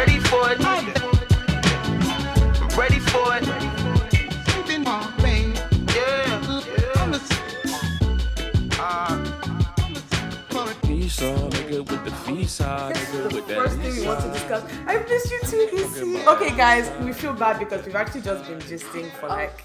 [0.00, 0.58] ready for it.
[0.64, 0.86] I'm
[2.78, 3.44] ready for it.
[10.88, 14.62] Esau, nigga with the Visa, nigga with that First thing we want to discuss.
[14.86, 16.26] I miss you too, DC.
[16.34, 19.64] Okay, guys, we feel bad because we've actually just been gisting for like.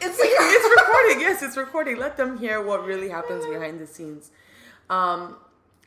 [0.00, 1.20] It's it's recording.
[1.20, 1.96] Yes, it's recording.
[1.98, 4.32] Let them hear what really happens behind the scenes.
[4.90, 5.36] Um,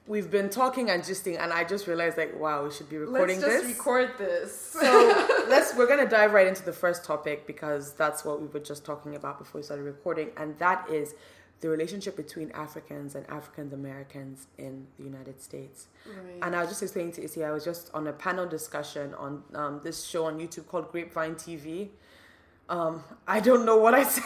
[0.10, 3.40] we've been talking and gisting, and I just realized like, wow, we should be recording
[3.40, 3.46] this.
[3.46, 3.78] Let's just this.
[3.78, 4.60] record this.
[4.60, 8.60] So let's we're gonna dive right into the first topic because that's what we were
[8.60, 11.14] just talking about before we started recording, and that is
[11.62, 15.88] the relationship between Africans and African Americans in the United States.
[16.08, 16.40] Right.
[16.42, 19.44] And I was just explaining to Issy, I was just on a panel discussion on
[19.54, 21.90] um, this show on YouTube called Grapevine TV.
[22.70, 24.24] Um, I don't know what I said.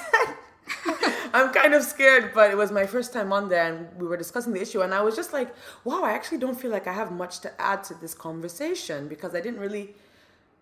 [1.34, 4.18] I'm kind of scared, but it was my first time on there, and we were
[4.18, 6.94] discussing the issue, and I was just like, "Wow, I actually don't feel like I
[6.94, 9.96] have much to add to this conversation because I didn't really."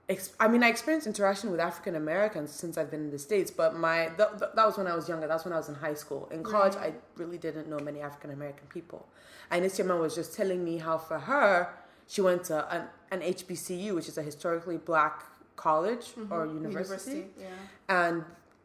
[0.09, 3.51] Ex- I mean, I experienced interaction with African Americans since I've been in the states,
[3.51, 5.27] but my th- th- that was when I was younger.
[5.27, 6.27] That's when I was in high school.
[6.31, 9.07] In college, I really didn't know many African American people.
[9.51, 11.73] And this was just telling me how for her,
[12.07, 15.23] she went to an, an HBCU, which is a historically black
[15.57, 16.33] college mm-hmm.
[16.33, 17.47] or university University, yeah.
[17.89, 18.23] and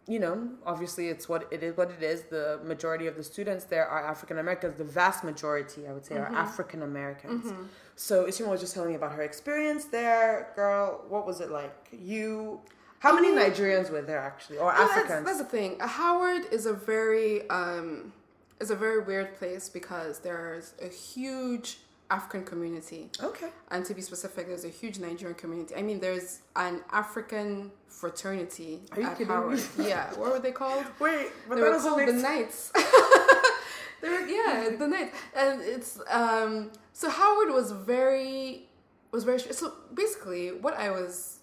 [0.08, 2.22] you know obviously it's what it is what it is.
[2.24, 4.76] The majority of the students there are african americans.
[4.78, 6.34] The vast majority i would say Mm-hmm.
[6.34, 7.52] are african americans.
[7.96, 10.52] So Isioma was just telling me about her experience there.
[10.54, 11.88] Girl what was it like?
[11.92, 12.60] You
[13.00, 15.26] how many mean- nigerians were there actually or Well, that's, africans?
[15.26, 15.76] that's the thing.
[15.80, 18.12] Howard is a very um,
[18.60, 21.78] is a very weird place because there's a huge
[22.10, 23.10] African community.
[23.22, 25.74] okay And to be specific, there's a huge Nigerian community.
[25.74, 29.34] I mean, there's an African fraternity Are you at kidding me?
[29.34, 29.60] Howard.
[29.92, 30.84] Yeah, what were they called?
[31.00, 32.72] wait but they that were called the Knights.
[34.02, 36.70] they were, yeah, the Knights, and it's um.
[36.92, 38.68] So Howard was very
[39.12, 41.40] was very so basically what I was,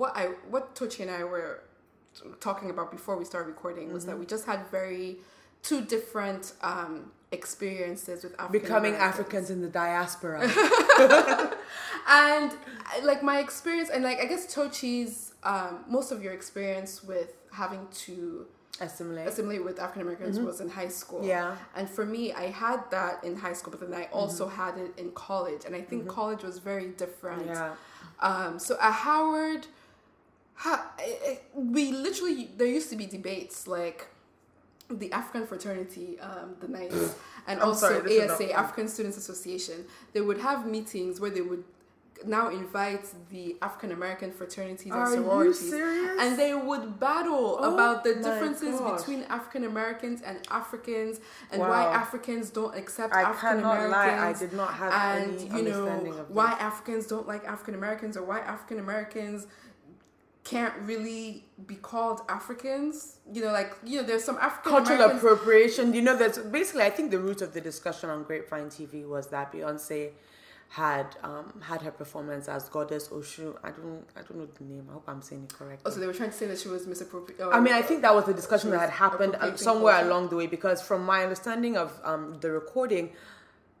[0.00, 1.62] what I what Tochi and I were
[2.40, 4.20] talking about before we started recording was that Mm-hmm.
[4.20, 5.18] we just had very
[5.62, 10.40] two different um experiences with African becoming africans in the diaspora.
[12.08, 12.52] And
[13.04, 17.86] like my experience and like i guess tochi's um, most of your experience with having
[18.06, 18.46] to
[18.80, 19.28] assimilate.
[19.28, 21.20] assimilate with african americans was in high school.
[21.20, 21.28] Mm-hmm.
[21.28, 21.56] Yeah.
[21.76, 24.56] and for me i had that in high school but then i also Mm-hmm.
[24.62, 25.62] had it in college.
[25.66, 27.46] And i think college was very different.
[27.46, 27.74] Yeah.
[28.20, 29.66] Um, so at howard
[30.54, 34.08] ha- I- I- we literally there used to be debates like
[34.98, 37.14] the African fraternity, um, the Knights,
[37.46, 38.52] and I'm also sorry, this is not ASA.
[38.52, 39.84] African Students Association.
[40.12, 41.64] They would have meetings where they would
[42.26, 46.20] now invite the African American fraternities Are and you sororities, serious?
[46.20, 51.84] and they would battle Oh about the differences between African Americans and Africans, and why
[51.84, 53.92] Africans don't accept I African cannot Americans.
[53.92, 56.60] lie, I did not have and any you know understanding of why this.
[56.60, 59.46] Africans don't like African Americans or why African Americans
[60.44, 63.16] can't really be called Africans.
[63.32, 65.92] You know, like you know, there's some African cultural appropriation.
[65.94, 66.82] You know, that's basically.
[66.82, 70.10] I think the root of the discussion on Grapevine TV was that Beyonce
[70.70, 73.56] had um, had her performance as Goddess Oshun.
[73.64, 74.86] I don't, I don't know the name.
[74.88, 75.82] I hope I'm saying it correctly.
[75.84, 77.52] Oh, so they were trying to say that she was misappropriating.
[77.52, 80.08] I mean, I think that was the discussion that had happened uh, somewhere culture.
[80.08, 83.10] along the way because, from my understanding of um, the recording,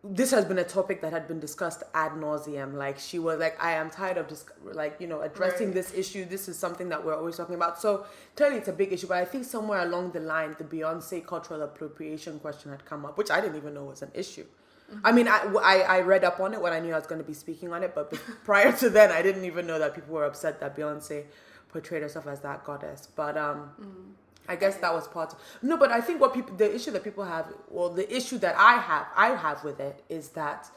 [0.02, 2.74] this has been a topic that had been discussed ad nauseum.
[2.74, 5.74] Like she was like, I am tired of dis- like you know addressing Right.
[5.74, 6.24] this issue.
[6.24, 7.80] This is something that we're always talking about.
[7.80, 8.06] So
[8.36, 9.06] clearly, it's a big issue.
[9.08, 13.18] But I think somewhere along the line, the Beyonce cultural appropriation question had come up,
[13.18, 14.46] which I didn't even know was an issue.
[15.04, 17.20] I mean, I, I, I read up on it when I knew I was going
[17.20, 18.12] to be speaking on it, but
[18.44, 21.26] prior to then, I didn't even know that people were upset that Beyonce
[21.68, 23.06] portrayed herself as that goddess.
[23.14, 23.70] But um,
[24.48, 25.76] I guess that was part of no.
[25.76, 28.74] But I think what people, the issue that people have, well, the issue that I
[28.74, 30.68] have, I have with it is that,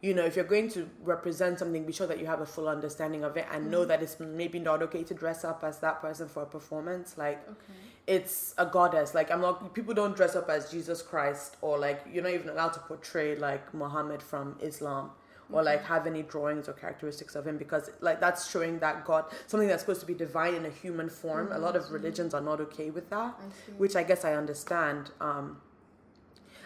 [0.00, 2.68] you know, if you're going to represent something, be sure that you have a full
[2.68, 3.88] understanding of it and know mm.
[3.88, 7.18] that it's maybe not okay to dress up as that person for a performance.
[7.18, 7.78] Like, okay.
[8.06, 9.14] it's a goddess.
[9.14, 9.74] Like, I'm not.
[9.74, 13.36] People don't dress up as Jesus Christ or like you're not even allowed to portray
[13.36, 15.10] like Muhammad from Islam
[15.50, 15.92] or like mm-hmm.
[15.92, 19.82] have any drawings or characteristics of him because like that's showing that God something that's
[19.82, 21.50] supposed to be divine in a human form.
[21.52, 21.94] A lot of mm-hmm.
[21.94, 23.34] religions are not okay with that,
[23.66, 23.72] see.
[23.72, 25.10] which I guess I understand.
[25.20, 25.60] Um,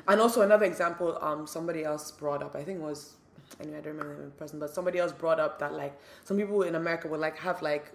[0.08, 2.56] and also another example, um, somebody else brought up.
[2.56, 3.14] I think it was
[3.60, 5.74] anyway, I don't remember the name of the person, but somebody else brought up that
[5.74, 7.92] like some people in America would like have like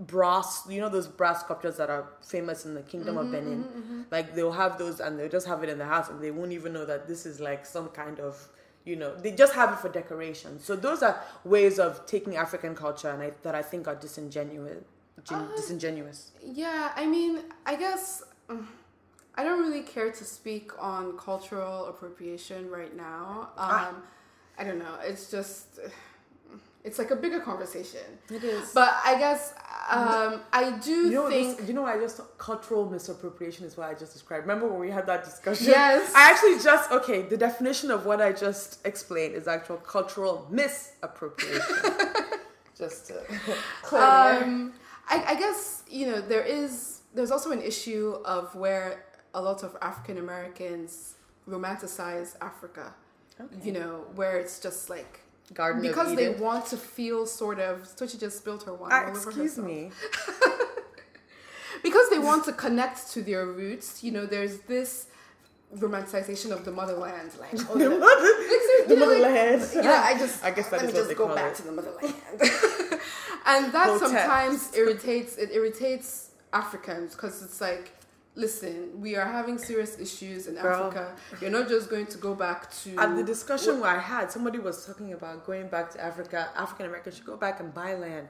[0.00, 4.06] brass, you know, those brass sculptures that are famous in the Kingdom of mm-hmm, Benin.
[4.10, 6.52] Like they'll have those and they'll just have it in the house and they won't
[6.52, 8.48] even know that this is like some kind of
[8.86, 12.74] you know they just have it for decoration so those are ways of taking african
[12.74, 14.84] culture and I, that i think are disingenuous
[15.24, 16.18] gen- disingenuous
[16.62, 17.32] Yeah, I mean,
[17.66, 18.64] I guess mm,
[19.34, 23.50] I don't really care to speak on cultural appropriation right now.
[23.64, 23.94] Um, Ah.
[24.58, 24.94] I don't know.
[25.10, 25.66] It's just
[26.86, 28.06] It's like a bigger conversation.
[28.30, 28.72] It is.
[28.72, 29.52] But I guess
[29.88, 31.58] um, I do You know, think.
[31.58, 34.46] this, you know, I just cultural misappropriation is what I just described.
[34.46, 35.66] Remember when we had that discussion?
[35.66, 36.12] Yes.
[36.14, 37.22] I actually just okay.
[37.22, 41.76] The definition of what I just explained is actual cultural misappropriation.
[42.78, 43.18] just to
[43.92, 44.72] um,
[45.08, 49.62] I, I guess you know there is there's also an issue of where a lot
[49.62, 51.14] of African Americans
[51.48, 52.94] romanticize Africa.
[53.40, 53.54] Okay.
[53.62, 55.20] You know, where it's just like
[55.54, 57.82] Garden because they want to feel sort of.
[57.96, 58.90] Tochi just spilled her wine.
[58.92, 59.90] Ah, all over excuse me.
[61.82, 64.02] because they want to connect to their roots.
[64.02, 65.06] You know, there's this
[65.76, 69.70] romanticization of the motherland, like oh, The the- mother- the know, like- motherland.
[69.74, 71.52] you I just I guess that let is me what just they go call back
[71.52, 71.56] it.
[71.56, 72.14] to the motherland,
[73.46, 74.00] and that Protest.
[74.00, 77.90] sometimes irritates it irritates Africans because it's like.
[78.36, 80.88] Listen, we are having serious issues in Girl.
[80.88, 81.16] Africa.
[81.40, 84.58] You're not just going to go back to At the discussion where I had, somebody
[84.58, 86.50] was talking about going back to Africa.
[86.54, 88.28] African Americans should go back and buy land.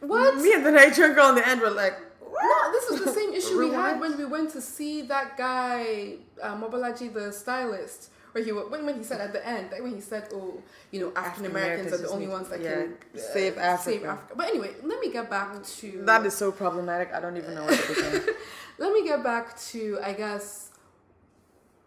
[0.00, 0.36] what?
[0.38, 2.42] Me and the Nigerian girl on the end were like, what?
[2.42, 6.14] No, this is the same issue we had when we went to see that guy,
[6.42, 10.00] uh, Mobolaji, the stylist, where he when, when he said at the end, when he
[10.00, 13.54] said, "Oh, you know, African Americans are the only ones that yeah, can uh, save
[13.54, 14.08] Save Africa.
[14.08, 17.12] Africa." But anyway, let me get back to That is so problematic.
[17.12, 18.34] I don't even know what to begin.
[18.78, 20.70] let me get back to I guess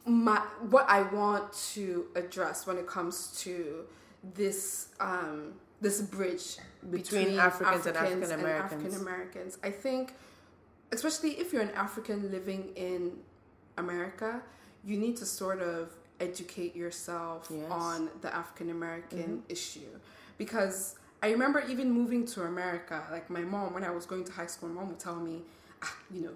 [0.05, 0.39] my
[0.69, 3.85] what I want to address when it comes to
[4.35, 6.57] this um, this bridge
[6.89, 8.83] Between Africans and African Americans.
[8.83, 9.57] African Americans.
[9.63, 10.13] I think,
[10.91, 13.17] especially if you're an African living in
[13.77, 14.41] America,
[14.83, 15.91] you need to sort of
[16.21, 17.71] educate yourself Yes.
[17.71, 19.91] on the African American issue
[20.37, 20.95] because.
[21.23, 24.47] I remember even moving to America, like my mom, when I was going to high
[24.47, 25.43] school, my mom would tell me,
[25.83, 26.31] ah, you know,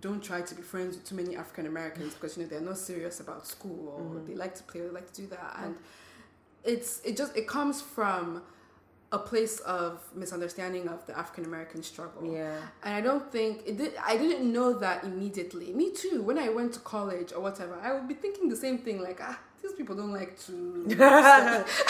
[0.00, 2.78] don't try to be friends with too many African Americans because you know they're not
[2.78, 4.26] serious about school or Mm-hmm.
[4.28, 5.74] they like to play, they like to do that, and
[6.64, 8.40] it's it just it comes from
[9.12, 12.22] a place of misunderstanding of the African American struggle.
[12.32, 12.56] Yeah.
[12.82, 13.92] And I don't think it did.
[14.12, 15.72] I didn't know that immediately.
[15.72, 16.22] Me too.
[16.22, 19.02] When I went to college or whatever, I would be thinking the same thing.
[19.02, 20.84] Like, ah, these people don't like to.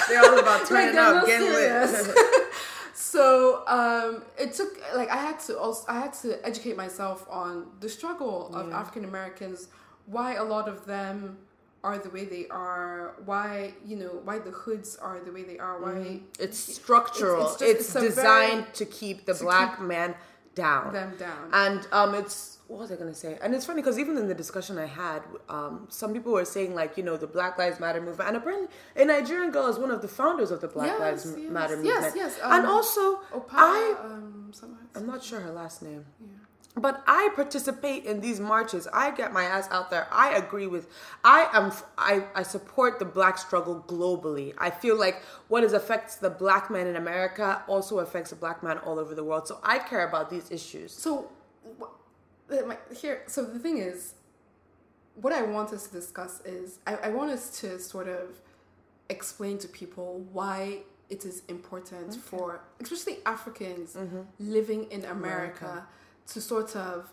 [0.08, 2.16] They're all about turning they're up, getting lit.
[2.94, 7.66] so um, it took like I had to also I had to educate myself on
[7.80, 8.80] the struggle of Yeah.
[8.80, 9.68] African Americans,
[10.06, 11.38] why a lot of them
[11.84, 15.58] are the way they are, why you know why the hoods are the way they
[15.58, 17.42] are, why It's structural.
[17.54, 20.14] It's- It's, just- it's designed very- to keep the to black man
[20.54, 20.92] down.
[20.92, 21.48] them down.
[21.52, 23.38] And um, it's what was I gonna say?
[23.42, 26.74] And it's funny because even in the discussion I had, um, some people were saying
[26.74, 29.90] like, you know, the Black Lives Matter movement, and apparently a Nigerian girl is one
[29.90, 32.16] of the founders of the Black Yes, Lives yes, Matter yes, movement.
[32.16, 32.38] yes, yes.
[32.42, 34.52] and um, also, Opal, i um,
[34.94, 36.04] i'm not sure her last name.
[36.74, 38.88] But I participate in these marches.
[38.94, 40.08] I get my ass out there.
[40.10, 40.88] I agree with.
[41.22, 41.70] I am.
[41.98, 44.54] I, I support the black struggle globally.
[44.56, 48.62] I feel like what is affects the black man in America also affects the black
[48.62, 49.46] man all over the world.
[49.46, 50.92] So I care about these issues.
[50.92, 51.30] So,
[52.96, 54.14] here, so the thing is,
[55.14, 58.40] what I want us to discuss is, I, I want us to sort of
[59.10, 60.78] explain to people why
[61.10, 64.20] it is important for, especially Africans mm-hmm.
[64.38, 65.86] living in America,
[66.28, 67.08] to sort of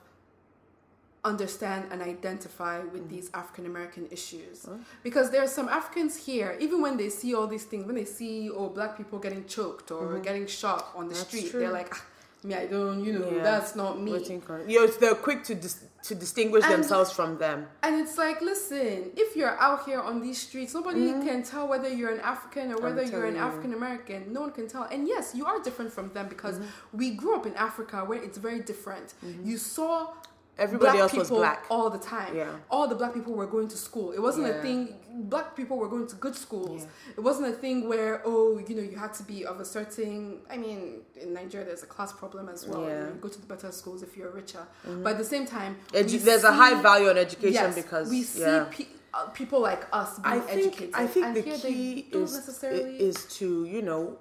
[1.25, 4.65] understand and identify with these African American issues.
[5.03, 8.05] Because there are some Africans here, even when they see all these things, when they
[8.05, 11.59] see oh black people getting choked or getting shot on the That's street, true.
[11.59, 12.03] they're like, ah,
[12.43, 13.43] me, I don't, you know, Yeah.
[13.43, 14.13] that's not me.
[14.13, 17.67] Waiting for- You know, they're quick to dis- to distinguish And- themselves from them.
[17.83, 21.27] And it's like, listen, if you're out here on these streets, nobody Mm-hmm.
[21.27, 23.35] can tell whether you're an African or whether you're an.
[23.35, 24.31] African American.
[24.31, 24.83] No one can tell.
[24.83, 26.97] And yes, you are different from them because Mm-hmm.
[26.97, 29.13] we grew up in Africa where it's very different.
[29.43, 30.13] You saw
[30.59, 31.65] Everybody black else was black.
[31.69, 32.35] all the time.
[32.35, 32.55] Yeah.
[32.69, 34.11] All the black people were going to school.
[34.11, 34.95] It wasn't a thing.
[35.11, 36.83] Black people were going to good schools.
[36.83, 37.13] Yeah.
[37.17, 40.39] It wasn't a thing where oh, you know, you had to be of a certain.
[40.49, 42.83] I mean, in Nigeria, there's a class problem as well.
[42.83, 42.89] Yeah.
[42.89, 43.15] Mm-hmm.
[43.15, 44.65] You, go to the better schools if you're richer.
[44.85, 48.23] But at the same time, Edu- there's a high value on education yes, because we
[48.23, 48.67] see yeah.
[48.69, 50.95] pe- uh, people like us being I think educated.
[50.95, 52.99] I think and the key is necessarily.
[52.99, 54.17] is to you know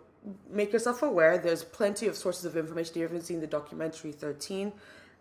[0.50, 1.38] make yourself aware.
[1.38, 2.96] There's plenty of sources of information.
[2.96, 4.72] You haven't seen the documentary Thirteen.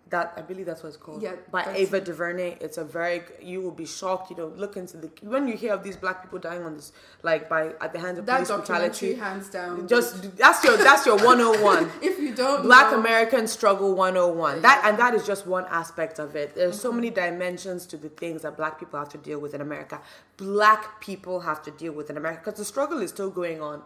[0.10, 1.22] That I believe that's what it's called.
[1.22, 1.82] Yeah, by 13.
[1.82, 2.58] Ava DuVernay.
[2.62, 4.30] It's a very you will be shocked.
[4.32, 6.92] You know, look into the when you hear of these black people dying on this
[7.24, 9.16] like by at the hands of that police brutality.
[9.16, 9.88] hands down.
[9.88, 11.92] Just that's your that's your 101.
[12.02, 14.62] if you don't Black know, American Struggle 101.
[14.62, 16.56] That and that is just one aspect of it.
[16.56, 16.82] There's Mm-hmm.
[16.82, 20.00] so many dimensions to the things that black people have to deal with in America.
[20.38, 23.82] Black people have to deal with in America because the struggle is still going on.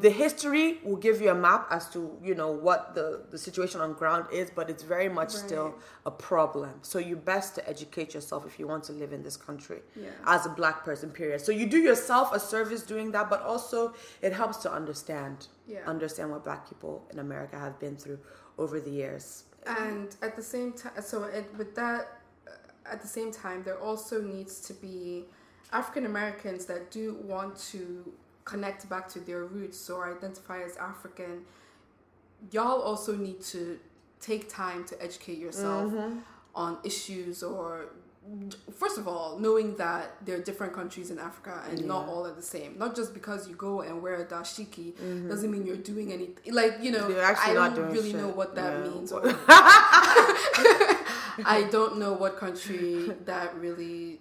[0.00, 3.82] The history will give you a map as to you know what the the situation
[3.82, 5.74] on ground is, but it's very much still
[6.06, 6.70] a problem.
[6.80, 10.08] So you best to educate yourself if you want to live in this country Yeah.
[10.34, 11.10] as a black person.
[11.10, 11.40] Period.
[11.42, 15.80] So you do yourself a service doing that, but also it helps to understand Yeah.
[15.86, 18.20] understand what black people in America have been through
[18.56, 19.26] over the years.
[19.84, 22.02] and at the same time so it, with that
[22.46, 25.24] uh, at the same time there also needs to be
[25.72, 28.12] african americans that do want to
[28.44, 31.42] connect back to their roots or identify as african
[32.52, 33.78] y'all also need to
[34.20, 35.92] take time to educate yourself
[36.54, 37.86] on issues or
[38.76, 42.34] first of all knowing that there are different countries in africa and not all are
[42.34, 44.92] the same not just because you go and wear a dashiki
[45.28, 48.20] doesn't mean you're doing anything like you know i don't really shit.
[48.20, 48.90] know what that Yeah.
[48.90, 49.22] means or
[51.44, 54.20] I don't know what country that really.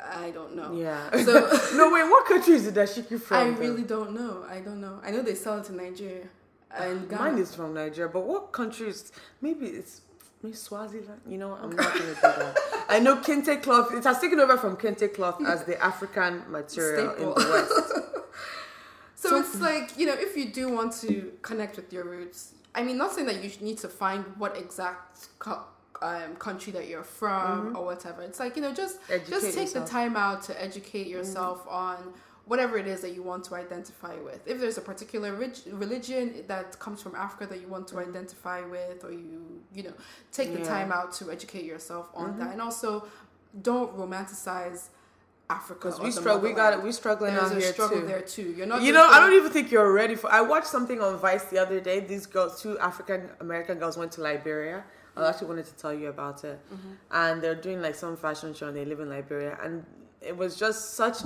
[0.00, 0.72] I don't know.
[0.72, 1.10] Yeah.
[1.24, 1.32] So
[1.76, 3.36] no wait, what country is it that she dashiki from?
[3.36, 3.60] I though?
[3.60, 4.44] really don't know.
[4.48, 5.00] I don't know.
[5.04, 6.26] I know they sell it in Nigeria
[6.76, 7.22] and Ghana.
[7.22, 10.02] Mine is from Nigeria, but what country is maybe it's
[10.42, 11.20] maybe Swaziland?
[11.26, 12.56] You know, I'm not gonna do that.
[12.88, 13.92] I know kente cloth.
[13.92, 18.02] It has taken over from kente cloth as the African material in the West.
[19.18, 22.82] So, it's like, you know, if you do want to connect with your roots, I
[22.84, 25.64] mean, not saying that you need to find what exact co-
[26.02, 28.22] um, country that you're from or whatever.
[28.22, 29.12] It's like, you know, just Mm-hmm.
[29.14, 29.74] Educate just take yourself.
[29.74, 29.84] Mm-hmm.
[29.84, 31.96] the time out to educate yourself on
[32.46, 34.40] whatever it is that you want to identify with.
[34.46, 38.60] If there's a particular rig- religion that comes from Africa that you want to identify
[38.62, 39.92] with or you, you know,
[40.32, 40.64] take the Mm-hmm.
[40.64, 40.70] Yeah.
[40.70, 40.90] Mm-hmm.
[40.90, 42.52] time out to educate yourself on that.
[42.52, 43.06] And also
[43.62, 44.88] don't romanticize
[45.48, 45.92] Africa.
[46.02, 46.82] We struggle, we got it.
[46.82, 48.06] We struggling There's out a here struggle too.
[48.06, 48.54] there too.
[48.56, 48.82] You're not.
[48.82, 50.30] You know, I don't even think you're ready for.
[50.30, 52.00] I watched something on Vice the other day.
[52.00, 54.82] These girls, two African American girls, went to Liberia.
[55.16, 56.58] I actually wanted to tell you about it.
[57.10, 59.58] And they're doing like some fashion show, and they live in Liberia.
[59.62, 59.84] And
[60.20, 61.18] it was just such.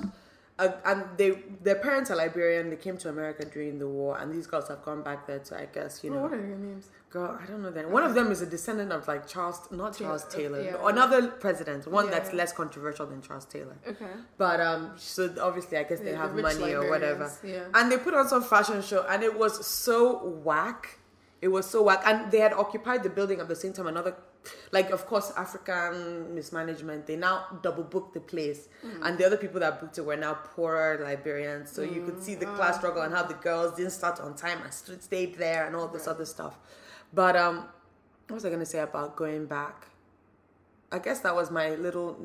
[0.58, 1.30] A, and they,
[1.62, 2.68] their parents are Liberian.
[2.68, 5.58] They came to America during the war, and these girls have gone back there to,
[5.58, 6.90] I guess, you Oh, know, what are your names?
[7.08, 7.36] girl.
[7.42, 7.90] I don't know that.
[7.90, 10.76] One of them is a descendant of like Charles, not Charles uh, Taylor, yeah.
[10.86, 12.10] another president, one Yeah.
[12.10, 13.74] that's less controversial than Charles Taylor.
[13.88, 14.04] Okay.
[14.36, 17.32] But um, so obviously, I guess they The- the have rich money or whatever.
[17.42, 17.64] Yeah.
[17.74, 20.98] And they put on some fashion show, and it was so whack.
[21.42, 23.86] It was so whack, and they had occupied the building at the same time.
[23.86, 24.14] Another,
[24.72, 27.06] like of course, African mismanagement.
[27.06, 28.98] They now double booked the place, Mm.
[29.06, 31.68] and the other people that booked it were now poorer Liberians.
[31.72, 32.56] So you could see the Mm.
[32.56, 35.88] class struggle and how the girls didn't start on time and stayed there and all
[35.88, 36.58] this other stuff.
[37.12, 37.56] But um,
[38.28, 39.86] what was I gonna say about going back?
[40.92, 42.18] I guess that was my little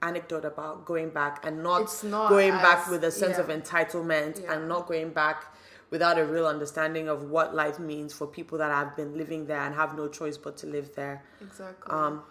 [0.00, 3.42] anecdote about going back and not, not going back with a sense yeah.
[3.44, 4.52] of entitlement Yeah.
[4.52, 5.52] and not going back
[5.90, 9.60] without a real understanding of what life means for people that have been living there
[9.60, 11.22] and have no choice but to live there.
[11.40, 11.90] Exactly.
[11.90, 12.22] Um,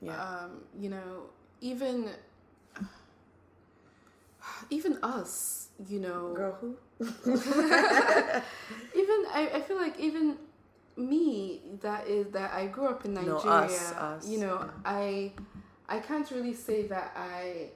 [0.00, 0.22] yeah.
[0.22, 1.22] um, you know,
[1.60, 2.10] even
[4.70, 6.76] even us, you know, Girl, who?
[7.00, 7.12] even
[9.32, 10.38] I, I feel like even
[10.96, 13.44] me that is that I grew up in Nigeria.
[13.44, 15.32] No, us, us, You know, I
[15.88, 17.70] I can't really say that I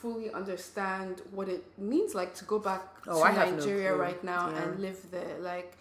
[0.00, 4.00] fully understand what it means like to go back Oh, to no Nigeria clue.
[4.06, 4.62] right now Yeah.
[4.62, 5.36] and live there.
[5.40, 5.76] Like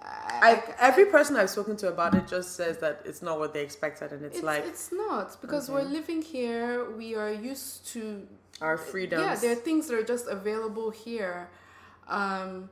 [0.00, 3.62] I, every person I've spoken to about it just says that it's not what they
[3.62, 6.88] expected, and it's, it's, like it's not because we're living here.
[6.90, 8.26] We are used to
[8.60, 9.22] our freedoms.
[9.22, 11.48] Yeah, there are things that are just available here.
[12.08, 12.70] Um,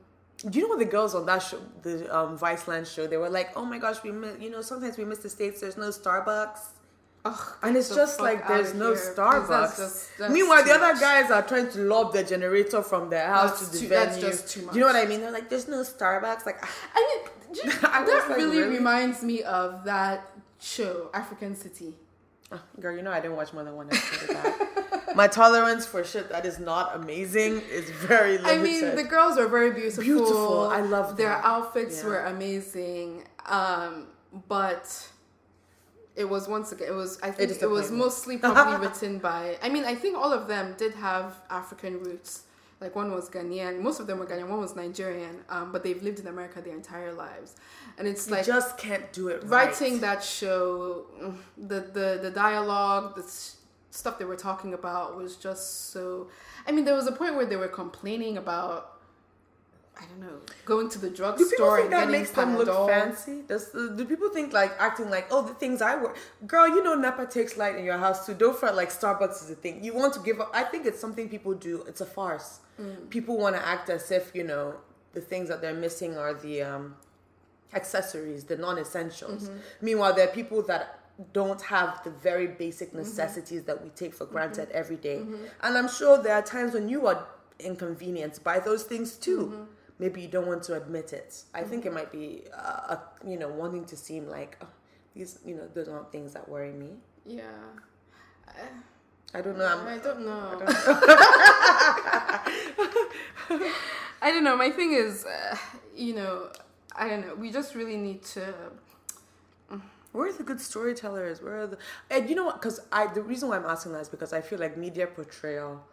[0.50, 3.28] Do you know what the girls on that show, the um, Viceland show, they were
[3.38, 5.61] like, "Oh my gosh, we miss, you know, sometimes we miss the states.
[5.62, 6.61] There's no Starbucks."
[7.28, 9.49] Ugh, And it's just like there's no here, Starbucks.
[9.49, 11.00] that's just- that's Meanwhile, the other much.
[11.00, 14.16] guys are trying to lob the generator from their house That's to the too- that's
[14.16, 14.30] venue.
[14.30, 14.97] just too Do you know what.
[14.97, 15.21] I mean?
[15.21, 16.59] They're like, "There's no Starbucks." Like,
[16.95, 17.21] I mean,
[17.83, 18.76] I that like, really, really?
[18.78, 20.18] reminds me of that
[20.61, 21.95] show, African City.
[22.52, 25.16] ah, girl, you know I didn't watch more than one episode of that.
[25.16, 28.59] My tolerance for shit that is not amazing is very limited.
[28.61, 30.04] I mean, the girls were very beautiful.
[30.04, 30.68] Beautiful.
[30.68, 32.09] I love their outfits Yeah.
[32.09, 33.26] were amazing.
[33.47, 34.09] Um,
[34.49, 34.85] but
[36.17, 37.19] it was once again, it was.
[37.23, 39.59] I think it was mostly probably written by.
[39.63, 42.45] I mean, I think all of them did have African roots.
[42.81, 44.49] Like one was Ghanaian, most of them were Ghanaian.
[44.49, 47.57] One was Nigerian, um, but they've lived in America their entire lives,
[47.97, 49.69] and it's you like just can't do it right.
[49.69, 53.25] writing that show mm, the the the dialogue the
[53.91, 56.29] stuff they were talking about was just so
[56.67, 58.96] i mean there was a point where they were complaining about
[59.99, 60.37] i don't know
[60.67, 63.43] going to the drugstore and that makes them look fancy?
[63.49, 66.15] Does do people think like acting like oh the things I wear,
[66.47, 66.69] girl?
[66.69, 68.35] You know NEPA takes light in your house too.
[68.35, 69.83] Don't fret like Starbucks is a thing.
[69.83, 70.50] You want to give up.
[70.53, 71.85] I think it's something people do.
[71.88, 72.61] It's a farce.
[72.81, 73.09] Mm.
[73.09, 74.75] People want to act as if you know
[75.12, 76.97] the things that they're missing are the um,
[77.73, 79.45] accessories, the non-essentials.
[79.45, 79.59] Mm-hmm.
[79.81, 81.00] Meanwhile, there are people that
[81.33, 85.23] don't have the very basic necessities that we take for granted every day.
[85.62, 87.26] And I'm sure there are times when you are
[87.59, 89.67] inconvenienced by those things too.
[89.99, 91.43] Maybe you don't want to admit it.
[91.55, 94.69] I think it might be, uh, a, you know, wanting to seem like oh,
[95.15, 96.91] these, you know, those aren't things that worry me.
[97.25, 97.43] Yeah.
[99.35, 99.67] I don't know.
[99.67, 100.62] I'm, I don't know.
[104.23, 104.57] I don't know.
[104.57, 105.57] My thing is, uh,
[105.95, 106.49] you know,
[106.95, 107.35] I don't know.
[107.35, 108.55] We just really need to.
[110.12, 111.43] Where are the good storytellers?
[111.43, 111.79] Where are the
[112.11, 112.62] and you know what?
[112.62, 115.85] Because I the reason why I'm asking that is because I feel like media portrayal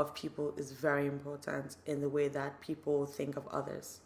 [0.00, 4.00] of people is very important in the way that people think of others.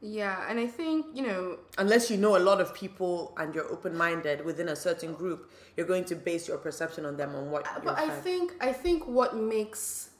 [0.00, 1.58] Yeah, and I think you know.
[1.78, 5.52] Unless you know a lot of people and you're open minded within a certain group,
[5.76, 7.66] you're going to base your perception on them on what.
[7.66, 10.10] Uh, but you're I think I think what makes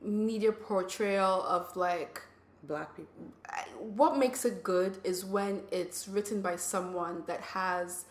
[0.00, 2.22] media portrayal of like
[2.62, 3.12] black people.
[3.78, 8.04] What makes it good is when it's written by someone that has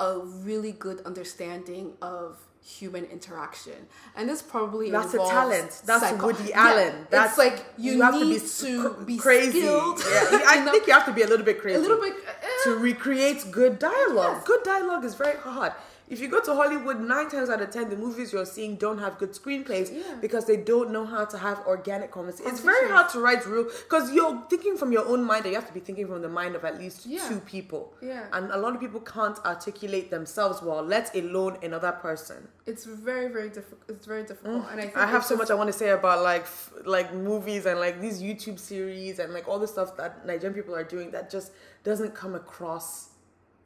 [0.00, 3.74] a really good understanding of human interaction
[4.16, 5.82] and this probably That's a talent.
[5.84, 7.06] That's psycho- Woody Yeah, Allen.
[7.10, 9.60] That's it's like you, have need to to be, be, cr- crazy.
[9.62, 11.76] skilled, Yeah, I you think you have to be a little bit crazy.
[11.76, 14.36] a little bit eh, to recreate good dialogue.
[14.38, 14.44] Yes.
[14.46, 15.72] Good dialogue is very hard.
[16.12, 18.98] If you go to Hollywood, nine times out of ten, the movies you're seeing don't
[18.98, 20.16] have good screenplays Yeah.
[20.20, 22.52] because they don't know how to have organic conversations.
[22.52, 25.58] It's very hard to write real because you're thinking from your own mind, and you
[25.60, 27.26] have to be thinking from the mind of at least Yeah.
[27.28, 27.82] two people.
[28.02, 28.26] Yeah.
[28.34, 32.38] And a lot of people can't articulate themselves well, let alone another person.
[32.72, 34.70] it's very very difficult it's very difficult mm.
[34.70, 36.72] and i think I have so just- much I want to say about like f-
[36.96, 40.74] like movies and like these YouTube series and like all the stuff that Nigerian people
[40.80, 41.48] are doing that just
[41.88, 42.86] doesn't come across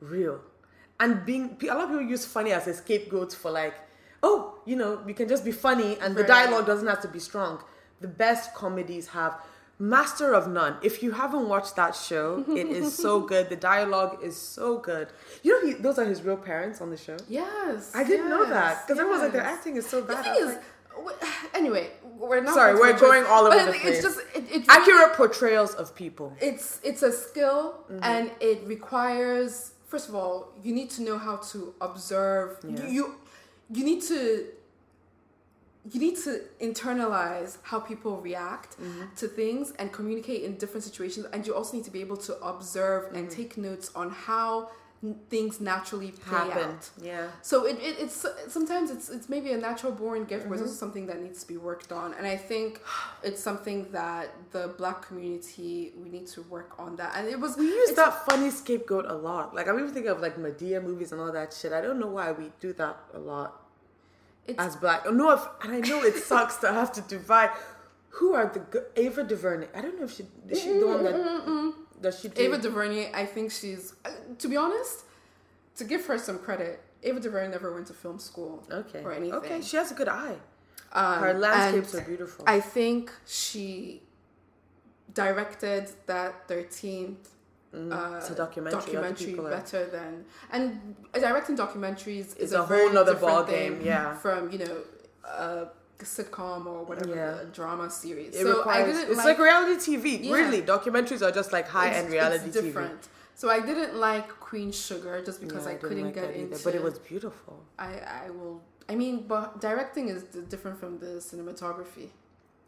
[0.01, 0.37] real.
[0.99, 3.75] And being a lot of people use funny as a scapegoat for like,
[4.23, 7.19] oh, you know, you can just be funny and the dialogue doesn't have to be
[7.19, 7.63] strong.
[8.01, 9.39] The best comedies have
[9.79, 10.77] Master of None.
[10.83, 13.51] If you haven't watched that show, it is so good.
[13.51, 15.09] The dialogue is so good.
[15.43, 17.17] You know, he, those are his real parents on the show.
[17.29, 20.19] yes I didn't know that yes, because everyone was like, their acting is so bad.
[20.19, 20.65] I thing is like,
[21.55, 24.03] anyway we're not Sorry, we're going all over but the it's place.
[24.03, 26.35] just it, it accurate portrayals of people.
[26.41, 27.99] it's it's a skill mm-hmm.
[28.03, 32.59] and it requires first of all you need to know how to observe.
[32.63, 32.89] Yeah.
[32.89, 33.15] you,
[33.71, 34.47] you need to
[35.93, 39.05] you need to internalize how people react mm-hmm.
[39.17, 41.27] to things and communicate in different situations.
[41.33, 43.37] And you also need to be able to observe and mm-hmm.
[43.37, 44.71] take notes on how
[45.29, 46.79] things naturally Happen.
[47.03, 47.29] Yeah.
[47.43, 50.69] so it, it, it's sometimes it's it's maybe a natural born gift, but it's mm-hmm.
[50.69, 52.15] also something that needs to be worked on.
[52.15, 52.81] And I think
[53.23, 57.15] it's something that the black community we need to work on that.
[57.17, 59.55] And it was We use that funny scapegoat a lot.
[59.55, 61.73] Like I'm even thinking of like Madea movies and all that shit.
[61.73, 63.63] I don't know why we do that a lot
[64.47, 65.11] It's, as black.
[65.13, 67.51] No, if, and I know it sucks to have to divide.
[68.11, 69.69] Who are the Ava DuVernay?
[69.75, 73.05] I don't know if she is she the one that does she do Ava DuVernay.
[73.23, 74.11] I think she's uh,
[74.43, 74.97] to be honest,
[75.79, 76.75] to give her some credit.
[77.03, 79.35] Ava DuVernay never went to film school okay or anything.
[79.41, 80.37] okay she has a good eye.
[80.93, 82.45] Um, Her landscapes are beautiful.
[82.57, 84.03] I think she
[85.23, 87.23] directed that thirteenth
[87.75, 88.81] uh, it's a documentary.
[88.81, 93.45] Documentary people are- better than and directing documentaries is It's a, a whole different ball
[93.45, 94.15] game, yeah.
[94.25, 94.77] from you know
[95.25, 95.67] a
[96.05, 97.39] sitcom or whatever Yeah.
[97.53, 98.35] drama series.
[98.35, 100.19] It so I didn't it's like, like, reality TV.
[100.23, 100.35] Yeah.
[100.35, 102.49] Really, documentaries are just like high it's- end reality TV.
[102.49, 102.63] it's TV.
[102.65, 103.09] different.
[103.35, 106.37] So I didn't like Queen Sugar just because Yeah, I, didn't couldn't like get that
[106.37, 106.65] either, into.
[106.65, 107.63] but it was beautiful.
[107.79, 107.93] I
[108.25, 108.63] I will.
[108.89, 112.09] I mean, but directing is different from the cinematography.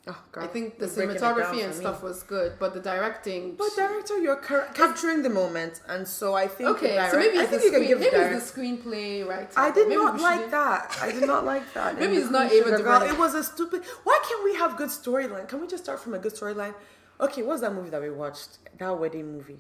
[0.09, 0.19] Oh.
[0.37, 1.81] I think the You're breaking it down cinematography and me.
[1.81, 3.55] stuff was good, but the directing.
[3.57, 6.71] But director, you're ca- capturing the moment, and so I think.
[6.71, 9.29] Okay, direct- so maybe I think the you can screen, give maybe it's the screenplay
[9.29, 9.53] writer.
[9.57, 10.99] I did Maybe not like that.
[11.03, 11.99] I did not like that.
[12.01, 12.77] Maybe it's not Ava.
[12.79, 13.09] DuVernay.
[13.11, 13.83] It was a stupid.
[14.05, 15.47] Why can't we have good storyline?
[15.47, 16.75] Can we just start from a good storyline?
[17.21, 18.59] Okay, what's that movie that we watched?
[18.79, 19.59] That wedding movie,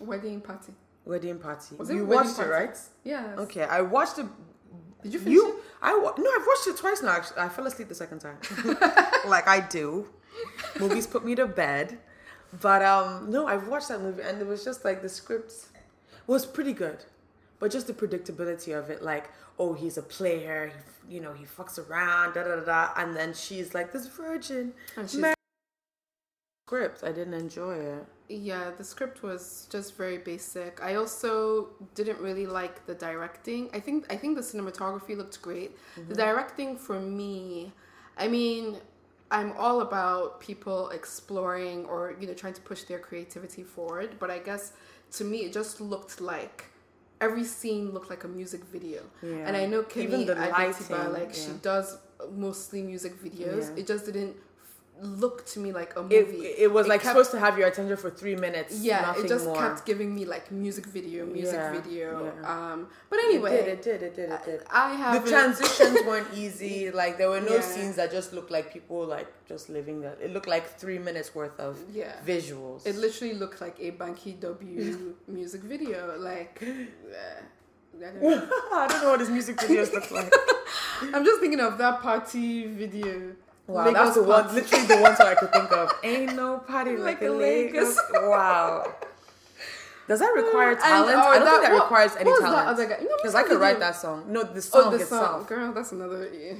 [0.00, 0.72] Wedding party.
[1.04, 1.76] wedding party.
[1.76, 2.76] Was you watched it, right?
[3.04, 3.38] Yes.
[3.38, 4.26] Okay, I watched it.
[5.02, 5.54] Did you finish You, it?
[5.82, 7.12] I no, I've watched it twice now.
[7.12, 8.38] Actually, I fell asleep the second time,
[9.26, 10.08] like I do.
[10.80, 11.98] Movies put me to bed,
[12.60, 15.52] but um, no, I've watched that movie, and it was just like the script
[16.26, 17.04] was pretty good,
[17.58, 20.70] but just the predictability of it, like oh, he's a player,
[21.08, 24.06] he, you know, he fucks around, da da da, da and then she's like this
[24.06, 24.72] virgin.
[24.96, 25.35] And she's-
[26.66, 28.04] script, I didn't enjoy it.
[28.28, 30.82] Yeah, the script was just very basic.
[30.82, 33.70] I also didn't really like the directing.
[33.72, 35.76] I think I think the cinematography looked great.
[35.76, 36.08] Mm-hmm.
[36.08, 37.72] The directing for me,
[38.18, 38.78] I mean,
[39.30, 44.28] I'm all about people exploring or you know trying to push their creativity forward, but
[44.28, 44.72] I guess
[45.18, 46.64] to me it just looked like
[47.20, 49.02] every scene looked like a music video.
[49.22, 49.46] Yeah.
[49.46, 51.98] And I know Kemi Even the lighting, like she does
[52.32, 53.64] mostly music videos.
[53.68, 53.80] Yeah.
[53.80, 54.34] It just didn't
[55.02, 56.46] look to me like a movie.
[56.46, 58.80] it was like kept- supposed to have your attention for three minutes.
[58.82, 59.54] yeah, nothing it just more.
[59.56, 62.32] kept giving me like music video, music Yeah, video.
[62.40, 62.50] yeah.
[62.72, 64.60] Um, but It anyway, did, it did, it did, it did.
[64.70, 66.90] I have the transitions weren't easy.
[66.90, 67.60] Like there were no Yeah.
[67.60, 70.18] scenes that just looked like people like just living that.
[70.22, 72.12] It looked like three minutes worth of Yeah.
[72.26, 72.86] visuals.
[72.86, 76.16] It literally looked like a Banky W music video.
[76.18, 77.42] Like, uh,
[77.98, 78.48] I don't know.
[78.72, 80.32] I don't know what his music videos look like.
[81.14, 83.32] I'm just thinking of that party video.
[83.66, 85.92] Wow, Lagos that's the one, literally the one song I could think of.
[86.04, 87.96] Ain't no party like, Like a Lagos.
[87.96, 87.98] Lagos.
[88.12, 88.94] Wow.
[90.08, 91.16] Does that require talent?
[91.16, 92.68] or I don't that- think that what- requires any what that talent.
[92.68, 92.98] other guy?
[93.02, 94.24] You know, Because I could write that song.
[94.28, 95.26] No, the oh, song Oh, the itself.
[95.26, 96.30] song, girl, that's another.
[96.32, 96.52] Yeah.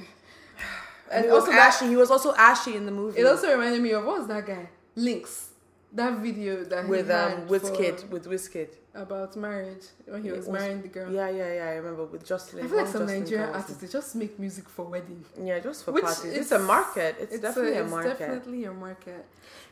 [1.09, 1.87] And And also that- ashy.
[1.87, 3.19] He was also ashy in the movie.
[3.21, 4.67] It also reminded me of what was that guy?
[4.97, 5.45] Lynxxx.
[5.93, 8.69] That video that he with um Wizkid with Wizkid.
[8.93, 11.11] about marriage when he was, was- marrying the girl.
[11.11, 11.65] Yeah, yeah, yeah.
[11.65, 12.65] I remember with Jocelyn.
[12.65, 15.23] I feel like some Jocelyn Nigerian artists they just make music for wedding.
[15.41, 16.25] Yeah, just for Which parties.
[16.25, 17.15] It's, it's- a market.
[17.19, 18.19] It's, definitely a, it's market.
[18.19, 19.25] definitely a market.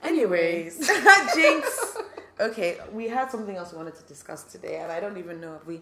[0.03, 0.79] Anyways,
[1.35, 1.97] Jinx.
[2.39, 5.55] Okay, we had something else we wanted to discuss today, and I don't even know
[5.55, 5.75] if we.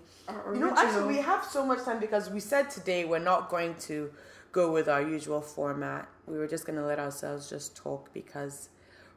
[0.54, 3.76] You know, actually, we have so much time because we said today we're not going
[3.90, 4.12] to
[4.52, 6.08] go with our usual format.
[6.28, 8.70] We were just going to let ourselves just talk because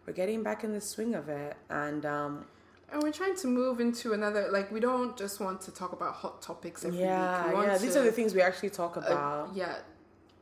[0.07, 2.47] we're getting back in the swing of it, and um,
[2.93, 4.49] And we're trying to move into another.
[4.51, 7.07] Like we don't just want to talk about hot topics every week.
[7.07, 9.51] yeah, We want yeah, these to, are the things we actually talk uh, about.
[9.55, 9.75] yeah,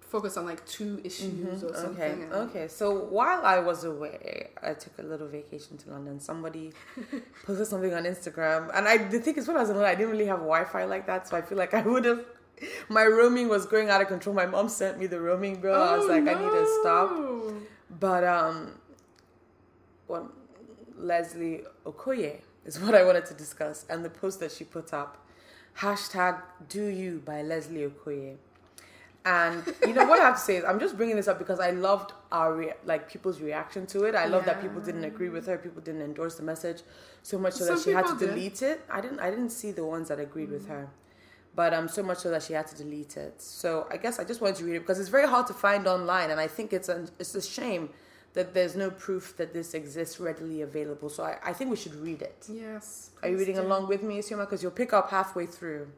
[0.00, 2.02] focus on like two issues or something.
[2.02, 2.68] Okay, and- okay.
[2.68, 2.84] So
[3.18, 6.20] while I was away, I took a little vacation to London.
[6.20, 6.72] Somebody
[7.46, 9.96] posted something on Instagram, and I the thing is, when I was in London, I
[9.96, 12.22] didn't really have Wi-Fi like that, so I feel like I would have.
[12.88, 14.34] My roaming was going out of control.
[14.34, 15.74] My mom sent me the roaming bill.
[15.74, 17.10] I was Oh, like, I need to stop.
[17.98, 18.78] But um,
[20.06, 20.24] what
[20.96, 25.18] Leslie Okoye is what I wanted to discuss, and the post that she put up,
[25.78, 28.36] hashtag Do You by Leslie Okoye.
[29.26, 31.58] And you know what I have to say is I'm just bringing this up because
[31.58, 34.14] I loved our rea- like people's reaction to it.
[34.14, 36.82] I love that people didn't agree with her, people didn't endorse the message
[37.22, 38.34] so much so Some that she had to did.
[38.34, 38.82] delete it.
[38.90, 40.90] I didn't I didn't see the ones that agreed with her.
[41.56, 43.40] But um so much so that she had to delete it.
[43.40, 45.86] So I guess I just wanted to read it because it's very hard to find
[45.86, 47.88] online and I think it's an, it's a shame
[48.34, 51.08] that there's no proof that this exists readily available.
[51.08, 52.46] So I, I think we should read it.
[52.52, 53.10] Yes.
[53.22, 53.62] Are you reading do.
[53.62, 54.40] along with me, Isioma?
[54.40, 55.88] Because you'll pick up halfway through.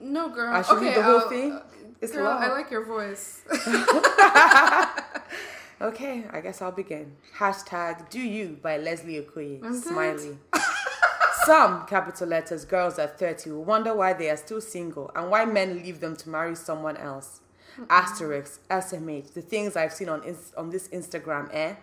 [0.00, 0.52] No, girl.
[0.52, 1.52] I should okay, read the whole I'll- thing?
[1.52, 1.62] uh,
[2.00, 2.42] It's girl, long.
[2.42, 3.42] I like your voice.
[5.80, 7.12] Okay, I guess I'll begin.
[7.36, 9.62] Hashtag do you by Leslie Okoye.
[9.62, 9.74] I'm.
[9.78, 10.38] Smiley.
[11.46, 15.44] Some capital letters girls at 30 will wonder why they are still single and why
[15.44, 17.40] men leave them to marry someone else.
[17.90, 20.22] Asterisk, SMH, the things I've seen on
[20.56, 21.74] on this Instagram, eh?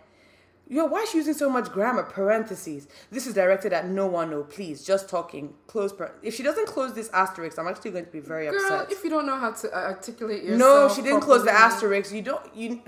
[0.67, 2.03] Yo, why is she using so much grammar?
[2.03, 2.87] Parentheses.
[3.11, 4.85] This is directed at no one, no, please.
[4.85, 5.53] Just talking.
[5.67, 5.91] Close.
[5.91, 8.91] Par- if she doesn't close this asterisk, I'm actually going to be very Girl, upset.
[8.91, 11.73] if you don't know how to uh, articulate yourself, No, she didn't close the properly-
[11.73, 12.13] asterisk.
[12.13, 12.55] You don't.
[12.55, 12.81] You.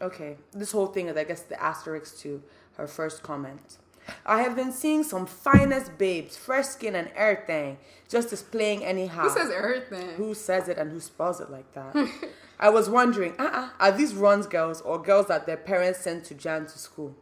[0.00, 2.42] Okay, this whole thing is, I guess, the asterisk to
[2.76, 3.78] her first comment.
[4.26, 9.24] I have been seeing some finest babes, fresh skin and everything, just displaying anyhow.
[9.24, 10.08] Who says everything?
[10.16, 11.94] Who says it and who spells it like that?
[12.58, 16.34] I was wondering, uh-uh, are these runs girls or girls that their parents sent to
[16.34, 17.14] Jand to school?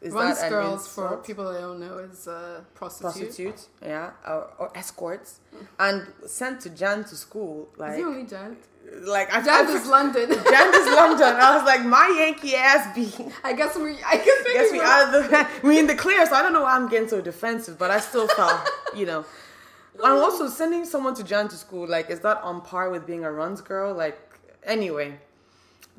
[0.00, 3.12] Is Runs that girls for people that don't know is uh, prostitute.
[3.14, 5.40] prostitutes, yeah, or, or escorts,
[5.80, 8.56] and sent to Jand to school, Is like, it only Jand?
[9.02, 10.30] like I Jand I- is London.
[10.30, 11.34] Jand is London.
[11.36, 13.12] I was like, my Yankee ass be.
[13.44, 13.96] I guess we.
[14.06, 14.52] I guess we.
[14.52, 16.88] Guess we out of the we in the clear, so I don't know why I'm
[16.88, 18.60] getting so defensive, but I still felt,
[18.94, 19.24] you know.
[20.04, 23.24] I'm also sending someone to Jand to school, like, is that on par with being
[23.24, 23.92] a runs girl?
[23.92, 24.16] Like,
[24.62, 25.18] anyway,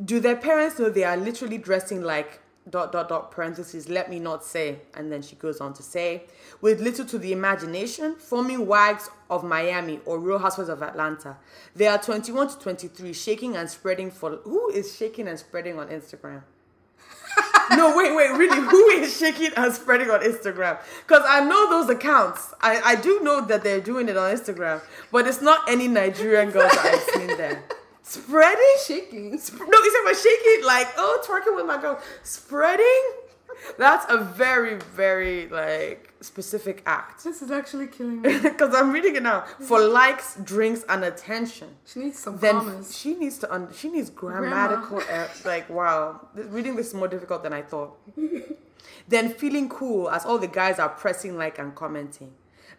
[0.04, 3.89] do their parents know they are literally dressing like dot dot dot parentheses?
[3.89, 6.24] Let me not say, and then she goes on to say,
[6.62, 11.38] with little to the imagination, forming wags of Miami or Real Housewives of Atlanta.
[11.76, 15.88] They are 21 to 23, shaking and spreading for who is shaking and spreading on
[15.89, 16.43] Instagram?
[17.72, 20.80] no, wait, wait, really, who is shaking and spreading on Instagram?
[21.08, 22.54] Because I know those accounts.
[22.62, 26.52] I, I do know that they're doing it on Instagram, but it's not any Nigerian
[26.52, 27.63] girls that I've seen there.
[28.10, 28.76] Spreading?
[28.86, 29.30] shaking.
[29.32, 32.00] No, he said by shaking, like, oh, twerking with my girl.
[32.24, 33.04] Spreading?
[33.78, 37.24] That's a very, very, like, specific act.
[37.24, 38.39] This is actually killing me.
[38.43, 39.41] Because I'm reading it now.
[39.60, 42.98] For likes, drinks, and attention She needs some then commas.
[42.98, 47.08] she needs to un- she needs grammatical er- like wow This- reading this is more
[47.08, 47.98] difficult than i thought
[49.08, 52.32] then feeling cool as all the guys are pressing like and commenting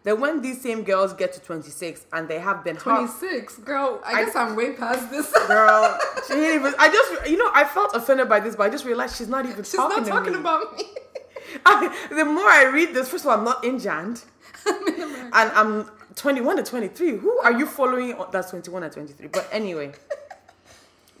[0.03, 4.01] then when these same girls get to 26 and they have been hot 26, girl.
[4.05, 5.31] I, I- guess I'm way past this.
[5.47, 8.69] girl she ain't even i just you know i felt offended by this but i
[8.69, 9.99] just realized she's not even talking about.
[9.99, 10.39] She's talking not talking me.
[10.39, 10.83] about me.
[11.65, 14.23] I, the more i read this first of all i'm not in jand
[14.65, 19.91] and i'm 21 to 23 who are you following that's 21 and 23 but anyway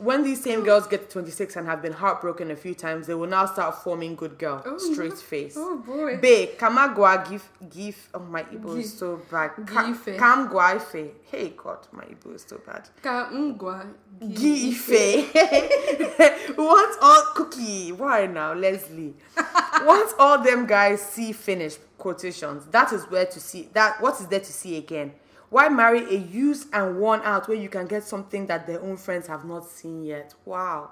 [0.01, 3.13] when these same girls get to 26 and have been heartbroken a few times, they
[3.13, 5.53] will now start forming good girl, Oh, straight face.
[5.55, 6.17] Oh boy.
[6.17, 8.09] Babe, kamagwa give give.
[8.15, 9.51] Oh my Igbo is so bad.
[9.67, 10.17] Ka- Gife.
[10.17, 11.11] Kamgwa ife.
[11.29, 12.89] Hey God, my Igbo is so bad.
[13.03, 13.85] Ka mm, ngwa
[14.33, 15.33] Gi ife.
[16.57, 17.91] Once all cookie.
[17.91, 19.13] Why now, Leslie?
[19.83, 24.01] Once all them guys see finish quotations, that is where to see that.
[24.01, 25.13] What is there to see again?
[25.51, 28.95] Why marry a used and worn out where you can get something that their own
[28.95, 30.33] friends have not seen yet?
[30.45, 30.91] Wow.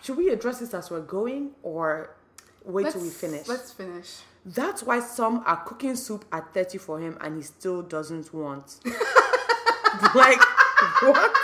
[0.00, 2.14] Should we address this as we're going or
[2.64, 3.48] wait till we finish?
[3.48, 4.18] Let's finish.
[4.46, 8.78] That's why some are cooking soup at 30 for him and he still doesn't want.
[10.14, 10.40] like,
[11.02, 11.36] what?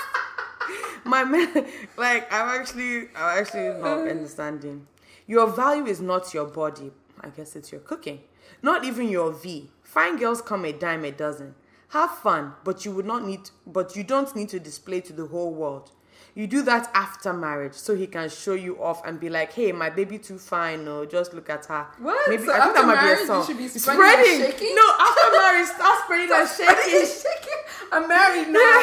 [1.05, 4.11] My man, like, I'm actually, I'm actually not uh.
[4.11, 4.87] understanding.
[5.27, 6.93] Your value is not your body.
[7.21, 8.21] I guess it's your cooking.
[8.63, 9.69] Not even your V.
[9.83, 11.57] Fine girls come a dime a dozen.
[11.97, 15.25] Have fun, but you would not need, but you don't need to display to the
[15.25, 15.93] whole world.
[16.35, 19.73] You do that after marriage, so he can show you off and be like, "Hey,
[19.73, 20.85] my baby too fine.
[20.85, 22.29] No, just look at her." What?
[22.29, 23.47] Maybe So I think that might be marriage, a you song.
[23.47, 24.75] should be spreading shaking?
[24.77, 27.07] No, after marriage, start spreading and shaking.
[27.25, 27.61] shaking.
[27.93, 28.81] I'm married now.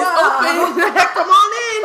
[0.00, 0.56] It's open.
[1.18, 1.82] Come on in.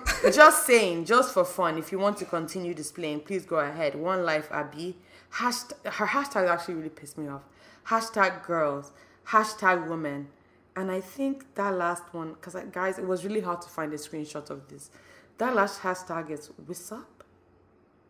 [0.24, 1.76] um, just saying, just for fun.
[1.76, 3.94] If you want to continue displaying, please go ahead.
[3.94, 4.96] One life, Abby.
[5.34, 7.42] Hashtag, her hashtag actually really pissed me off.
[7.88, 8.92] Hashtag girls.
[9.28, 10.28] Hashtag women.
[10.76, 13.96] And I think that last one, because guys, it was really hard to find a
[13.96, 14.90] screenshot of this.
[15.38, 17.04] That last hashtag is Wisup.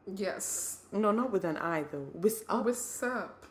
[0.06, 0.80] Yes.
[0.92, 2.06] No, not with an I though.
[2.18, 2.64] Wisup.
[2.64, 3.46] What's up?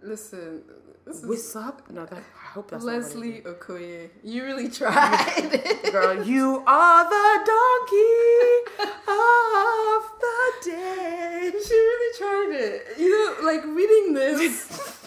[0.00, 0.62] Listen,
[1.06, 1.90] is Wisup.
[1.90, 2.84] No, that, I hope that's.
[2.84, 4.10] Leslie Okoye.
[4.22, 5.80] You really tried.
[5.92, 11.52] Girl, you are the donkey of the day.
[11.66, 12.98] she really tried it.
[12.98, 14.68] You know, like reading this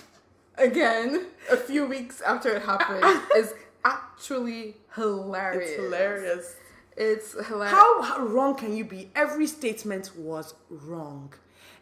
[0.62, 5.70] again a few weeks after it happened is actually hilarious.
[5.72, 6.56] It's hilarious.
[6.98, 7.72] It's hilarious.
[7.72, 9.10] How, how wrong can you be?
[9.16, 11.34] Every statement was wrong.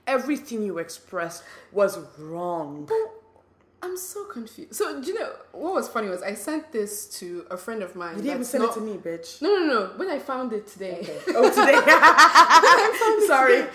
[0.07, 2.89] Everything you expressed was wrong.
[3.81, 4.75] I'm so confused.
[4.75, 7.95] So, do you know what was funny was I sent this to a friend of
[7.95, 8.17] mine.
[8.17, 9.41] You didn't even send not- it to me, bitch.
[9.41, 9.85] No, no, no.
[9.95, 11.07] When I found it today.
[11.29, 11.75] Oh, today.
[11.77, 13.65] I'm sorry.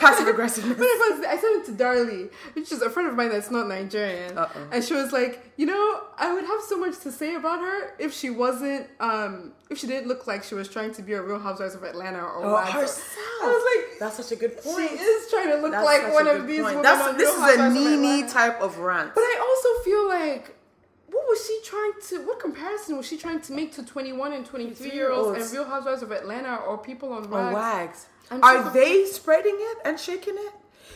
[0.00, 0.78] Passive aggressiveness.
[0.78, 3.30] When I found it, I sent it to Darlie, which is a friend of mine
[3.30, 4.68] that's not Nigerian, Uh-oh.
[4.72, 7.94] and she was like, you know, I would have so much to say about her
[7.98, 11.22] if she wasn't, um, if she didn't look like she was trying to be a
[11.22, 13.16] Real Housewives of Atlanta or Oh, herself.
[13.42, 14.88] I was like, That's such a good point.
[14.90, 16.76] she is trying to look That's like one of these point.
[16.76, 19.07] women That's, on this Real is a Housewives of Nene type of rant.
[19.14, 20.54] But I also feel like.
[21.10, 22.26] What was she trying to?
[22.28, 25.64] What comparison was she trying to make to twenty-one and twenty-three year olds and Real
[25.64, 27.54] Housewives of Atlanta or people on on Wags?
[27.54, 28.06] wags.
[28.44, 30.52] Are so they spreading it and shaking it?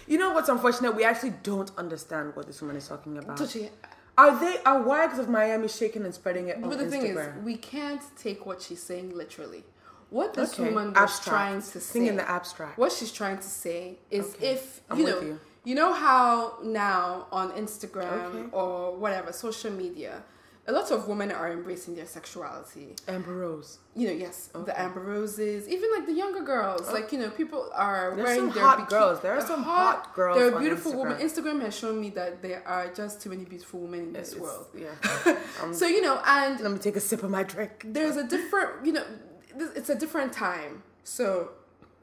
[0.07, 0.95] You know what's unfortunate?
[0.95, 3.39] We actually don't understand what this woman is talking about.
[3.39, 3.71] Tochi.
[4.19, 7.19] Are they are wags of Miami shaking and spreading it on But the thing is,
[7.43, 9.65] we can't take what she's saying literally.
[10.11, 11.25] What this Okay, woman was abstract.
[11.39, 12.77] trying to Think say, in the abstract.
[12.77, 15.41] what she's trying to say is Okay, if I'm you with know, you.
[15.65, 15.75] You.
[15.75, 18.45] know how now on Instagram Okay.
[18.53, 20.23] or whatever social media,
[20.69, 22.95] a lot of women are embracing their sexuality.
[23.09, 23.79] Amber Rose.
[23.97, 27.69] You know, yes, the Amber Roses, even like the younger girls, like you know, people
[27.75, 29.21] are There's wearing some their hot girls.
[29.21, 30.99] There are some hot girls There are beautiful Instagram.
[30.99, 31.19] women.
[31.29, 34.43] Instagram has shown me that there are just too many beautiful women in this It's-
[34.43, 34.67] world.
[34.75, 34.95] Yeah.
[35.73, 37.75] So you know, and let me take a sip of my drink.
[37.87, 39.05] there's a different you know
[39.81, 41.51] it's a different time so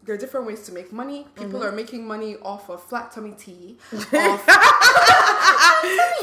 [0.10, 1.70] there are different ways to make money people Mm-hmm.
[1.70, 4.42] are making money off of flat tummy tea off,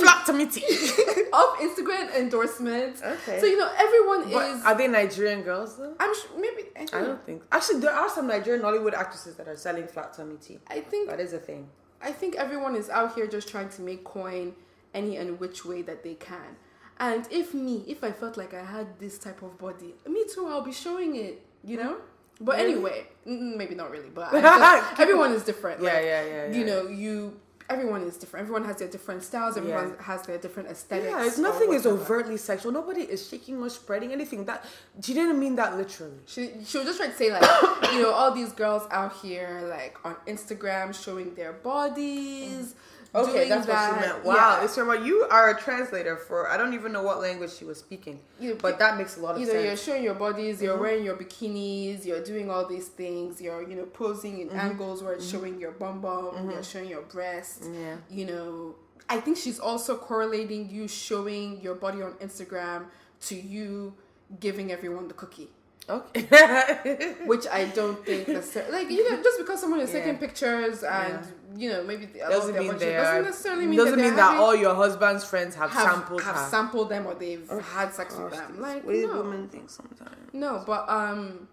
[0.01, 0.63] Flat tummy tea.
[1.33, 3.39] off instagram endorsements Okay.
[3.41, 5.95] so you know everyone But is are they Nigerian girls though?
[6.01, 7.43] i'm sure maybe I, I don't think.
[7.53, 10.59] Actually, there are some Nigerian Nollywood actresses that are selling flat tummy tea.
[10.69, 11.69] I think That is a thing.
[12.03, 14.55] I think everyone is out here just trying to make coin
[14.93, 16.51] any and which way that they can.
[16.99, 20.47] And if me, if I felt like I had this type of body, me too,
[20.49, 21.97] I'll be showing it, you know?
[22.41, 25.83] But anyway, mm, maybe not really, but just, everyone is different.
[25.83, 28.43] Yeah, like, yeah, yeah, You know, you everyone is different.
[28.45, 29.57] Everyone has their different styles.
[29.57, 30.03] Everyone Yeah.
[30.05, 31.11] has their different aesthetics.
[31.11, 32.73] Yeah, it's nothing is overtly sexual.
[32.73, 34.45] Nobody is shaking or spreading anything.
[34.45, 34.65] That
[35.03, 36.19] she didn't mean that literally.
[36.27, 37.43] She she was just trying to say like
[37.93, 42.75] you know all these girls out here like on Instagram showing their bodies.
[43.15, 43.93] Okay, that's that.
[43.93, 44.25] what she meant.
[44.25, 44.65] Wow, Yeah.
[44.65, 47.79] it's from you are a translator for I don't even know what language she was
[47.79, 49.49] speaking, You- but that makes a lot of sense.
[49.49, 50.65] you know, you're showing your bodies, Mm-hmm.
[50.65, 54.59] you're wearing your bikinis, you're doing all these things, you're, you know, posing in Mm-hmm.
[54.59, 57.63] angles where it's showing your bum bum, you're showing your breast.
[57.73, 57.97] Yeah.
[58.11, 58.75] You know,
[59.09, 62.87] I think she's also correlating you showing your body on Instagram
[63.23, 63.95] to you
[64.41, 65.51] giving everyone the cookie.
[65.89, 67.15] Okay.
[67.27, 71.13] which I don't think necessarily like you know just because someone is taking pictures and
[71.25, 71.46] Yeah.
[71.57, 73.23] You know maybe the, doesn't their mean budget they doesn't are.
[73.23, 76.37] necessarily mean doesn't that, mean that having- all your husband's friends have, have, sampled have
[76.37, 76.49] her.
[76.51, 78.61] sampled them or they've had sex with them.
[78.61, 79.23] Like way no.
[79.23, 80.33] women think sometimes.
[80.33, 81.49] No, but um,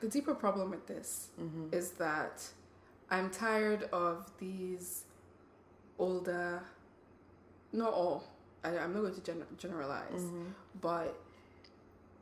[0.00, 1.74] the deeper problem with this Mm-hmm.
[1.74, 2.42] is that
[3.10, 5.04] I'm tired of these
[5.98, 6.62] older,
[7.72, 8.24] not all.
[8.64, 10.42] I, I'm not going to gen- generalize, Mm-hmm.
[10.80, 11.16] but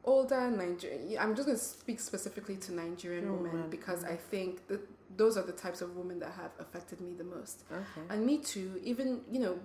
[0.06, 1.18] older Nigerian.
[1.18, 4.80] I'm just going to speak specifically to Nigerian women women, because I think that
[5.16, 7.64] those are the types of women that have affected me the most.
[7.70, 8.06] Okay.
[8.08, 9.58] And me too, even, you know,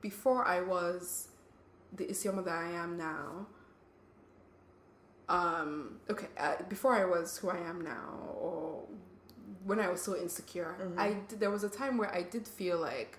[0.00, 1.28] before I was
[1.92, 3.46] the Isioma that I am now,
[5.28, 8.84] um, okay, uh, before I was who I am now, or
[9.64, 12.78] when I was so insecure, I did, there was a time where I did feel
[12.78, 13.18] like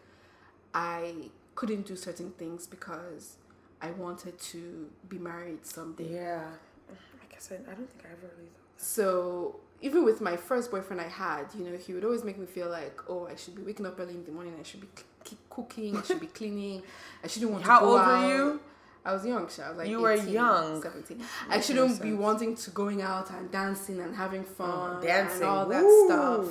[0.73, 3.37] I couldn't do certain things because
[3.81, 6.13] I wanted to be married someday.
[6.13, 6.43] Yeah.
[6.91, 8.77] I guess I, don't think I ever really thought.
[8.77, 12.45] So even with my first boyfriend I had, you know, he would always make me
[12.45, 14.53] feel like, oh, I should be waking up early in the morning.
[14.59, 14.87] I should be
[15.25, 15.97] c- cooking.
[15.97, 16.83] I should be cleaning.
[17.23, 18.29] I shouldn't want How to go How old were out.
[18.37, 18.59] you?
[19.03, 19.49] I was young.
[19.49, 20.81] so I was like You were 18, young.
[20.83, 21.23] 17.
[21.49, 25.41] I shouldn't be wanting to going out and dancing and having oh, fun dancing.
[25.41, 26.05] and all that Woo.
[26.07, 26.47] stuff.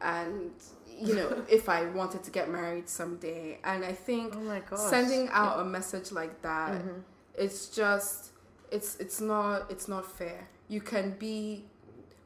[0.00, 0.50] And
[1.00, 5.60] you know, if I wanted to get married someday, and I think Oh sending out
[5.60, 6.98] a message like that Mm-hmm.
[7.36, 8.30] it's just
[8.70, 11.64] it's it's not it's not fair you can be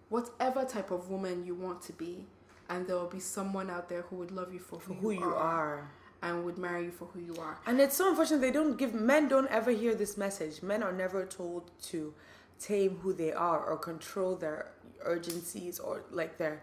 [0.09, 2.27] whatever type of woman you want to be
[2.71, 5.25] and there will be someone out there who would love you for who, Who you
[5.25, 5.91] are.
[6.23, 8.95] and would marry you for who you are And it's so unfortunate they don't give
[8.95, 10.63] men don't ever hear this message.
[10.63, 12.15] Men are never told to
[12.61, 14.71] tame who they are or control their
[15.03, 16.63] urgencies or like their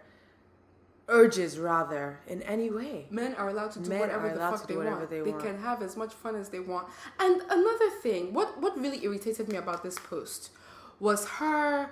[1.08, 3.06] urges rather in any way.
[3.10, 5.10] men are allowed to do Men whatever are the allowed fuck to they whatever want
[5.10, 6.88] they they can have as much fun as they want
[7.20, 10.50] and another thing what what really irritated me about this post
[10.98, 11.90] was her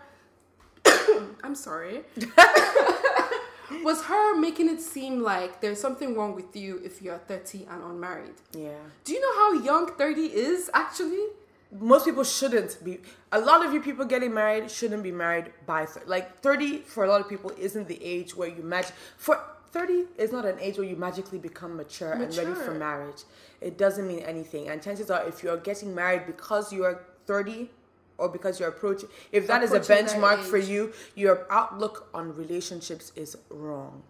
[1.45, 2.03] i'm sorry
[3.83, 7.83] was her making it seem like there's something wrong with you if you're 30 and
[7.83, 8.71] unmarried Yeah.
[9.05, 11.27] Do you know how young 30 is actually?
[11.73, 12.99] Most people shouldn't be
[13.33, 17.05] a lot of you people getting married shouldn't be married by th- like 30 for
[17.05, 19.41] a lot of people isn't the age where you magic for
[19.73, 23.23] 30 is not an age where you magically become mature, and ready for marriage
[23.61, 27.71] it doesn't mean anything and chances are if you're getting married because you're 30
[28.19, 32.35] or because you're approaching if that is a Approaching benchmark for you your outlook on
[32.37, 34.03] relationships is wrong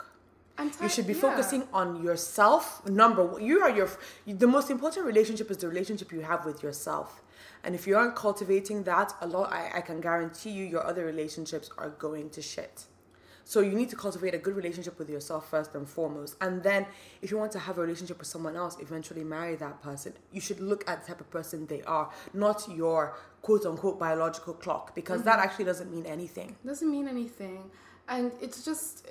[0.81, 1.21] you should be yeah.
[1.21, 2.87] focusing on yourself.
[2.87, 3.91] Number one, you are your
[4.27, 7.23] the most important relationship is the relationship you have with yourself.
[7.65, 11.05] And if you aren't cultivating that, a lot I, I can guarantee you your other
[11.05, 12.85] relationships are going to shit.
[13.45, 16.37] So you need to cultivate a good relationship with yourself first and foremost.
[16.41, 16.87] And then
[17.21, 20.15] if you want to have a relationship with someone else, eventually marry that person.
[20.33, 24.55] You should look at the type of person they are, not your quote unquote biological
[24.55, 25.43] clock, because that mm-hmm.
[25.43, 26.57] actually doesn't mean anything.
[26.65, 27.71] Doesn't mean anything.
[28.09, 29.07] And it's just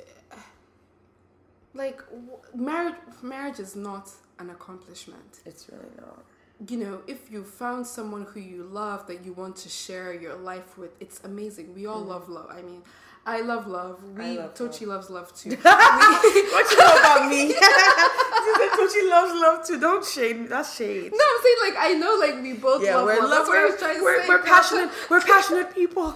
[1.76, 5.42] like w- marriage marriage is not an accomplishment.
[5.46, 6.24] It's really not.
[6.70, 10.36] You know, if you found someone who you love that you want to share your
[10.36, 11.74] life with, it's amazing.
[11.74, 12.48] We all love love.
[12.52, 12.84] I mean,
[13.26, 14.02] I love love.
[14.18, 15.50] We love Tochi loves love too.
[15.64, 17.48] What you know about me?
[17.54, 19.80] she said Tochi loves love too.
[19.80, 20.48] Don't shade me.
[20.48, 21.12] That's shade.
[21.12, 23.24] No, I'm saying like I know like we both Yeah, love we're, love.
[23.24, 24.90] love, That's what we're, was trying to we're, we're passionate.
[25.10, 26.16] We're passionate people.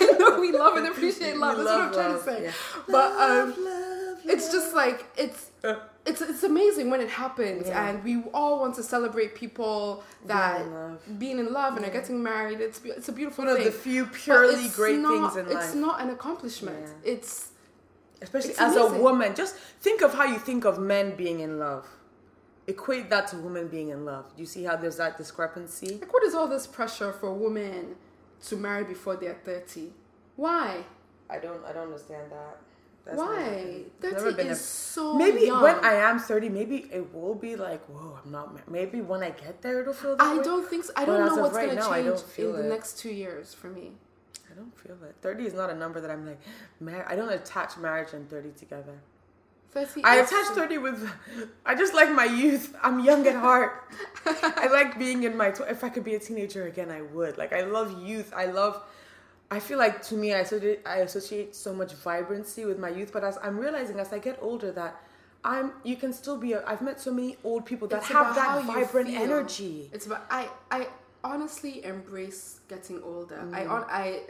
[0.00, 1.58] I know we love and appreciate love.
[1.58, 2.42] We That's love what I'm trying love, to say.
[2.44, 2.52] yeah.
[2.88, 5.76] But um, Love, love, it's just like it's Uh.
[6.04, 7.88] It's it's amazing when it happens, Yeah.
[7.88, 11.18] and we all want to celebrate people that Being in love.
[11.18, 12.60] being in love and are getting married.
[12.60, 13.66] It's it's a beautiful one of thing.
[13.66, 15.74] the few purely it's great not- things in It's life.
[15.86, 16.86] not an accomplishment.
[17.04, 17.12] Yeah.
[17.12, 17.48] It's
[18.20, 21.58] Especially it's as a woman, just think of how you think of men being in
[21.58, 21.86] love.
[22.68, 24.26] Equate that to women being in love.
[24.36, 25.98] Do you see how there's that discrepancy?
[26.00, 27.96] like what is all this pressure for women
[28.46, 29.92] to marry before they're thirty?
[30.36, 30.84] Why?
[31.28, 31.64] I don't.
[31.64, 32.58] I don't understand that.
[33.04, 33.82] That's Why?
[34.00, 35.60] Thirty been a- so Maybe young.
[35.62, 38.54] when I am 30, maybe it will be like, whoa, I'm not.
[38.54, 40.44] ma- Maybe when I get there, it'll feel that I way.
[40.44, 40.92] don't think so.
[40.96, 43.52] I don't as know what's right gonna now, change in feel the next two years
[43.54, 43.92] for me.
[44.50, 45.16] I don't feel it.
[45.20, 46.38] 30 is not a number that I'm like,
[46.78, 49.00] mar- I don't attach marriage and 30 together.
[49.72, 50.04] Thirty.
[50.04, 51.10] I is attach so- 30 with,
[51.66, 52.76] I just like my youth.
[52.82, 53.90] I'm young at heart.
[54.26, 57.36] I like being in my, tw- if I could be a teenager again, I would.
[57.38, 58.32] Like, I love youth.
[58.36, 58.82] I love,
[59.52, 63.12] I feel like to me, I associate, I associate so much vibrancy with my youth.
[63.12, 64.96] But as I'm realizing as I get older that
[65.44, 68.34] I'm, you can still be, a, I've met so many old people that It's have
[68.34, 69.90] that vibrant energy.
[69.92, 70.88] It's about I I
[71.22, 73.40] honestly embrace getting older.
[73.44, 73.70] Mm.
[73.70, 74.22] on I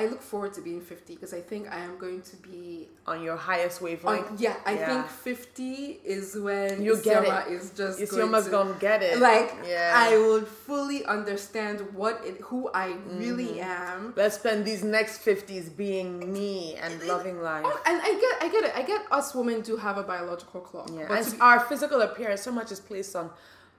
[0.00, 3.20] I look forward to being 50 because I think I am going to be on
[3.20, 4.40] your highest on, wavelength.
[4.40, 4.86] yeah, I Yeah.
[4.86, 7.52] think 50 is when You'll get it.
[7.56, 9.18] is just It's going to, gonna get it.
[9.18, 9.92] like yeah.
[9.96, 13.18] I will fully understand what it, who I Mm-hmm.
[13.24, 14.12] really am.
[14.16, 17.64] Let's spend these next fifties being me and loving life.
[17.68, 18.72] Oh, and I get, I get it.
[18.80, 20.88] I get us women do have a biological clock.
[20.94, 23.30] Yeah, but be- our physical appearance, so much is placed on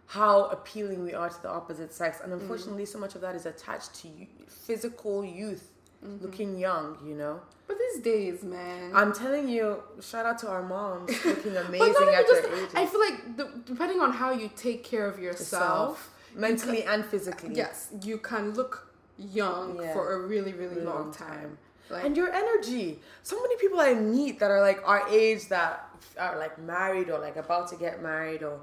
[0.07, 3.45] how appealing we are to the opposite sex, and unfortunately, so much of that is
[3.45, 5.65] attached to you, physical youth,
[6.01, 6.97] looking young.
[7.05, 8.91] You know, but these days, man.
[8.93, 12.43] I'm telling you, shout out to our moms looking amazing at just.
[12.43, 12.73] their ages.
[12.75, 17.55] I feel like the, depending on how you take care of yourself, mentally and physically.
[17.55, 18.87] yes, you can look
[19.17, 19.93] young Yeah.
[19.93, 21.29] for a really, really Really long, long time.
[21.29, 21.57] time.
[21.89, 22.99] Like, and your energy.
[23.23, 25.89] So many people I meet that are like our age that
[26.19, 28.59] are like married or like about to get married or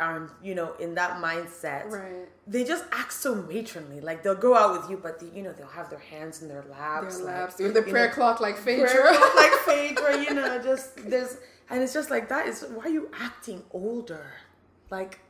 [0.00, 1.90] are you know in that mindset.
[1.90, 2.28] right.
[2.46, 4.00] They just act so matronly.
[4.00, 6.48] Like they'll go out with you, but they, you know they'll have their hands in
[6.48, 7.18] their laps.
[7.18, 9.12] Their like, laps with the prayer know, cloth like Phaedra.
[9.36, 10.22] like Phaedra.
[10.22, 11.36] You know, just there's
[11.68, 14.32] and it's just like that is why are you acting older?
[14.90, 15.20] Like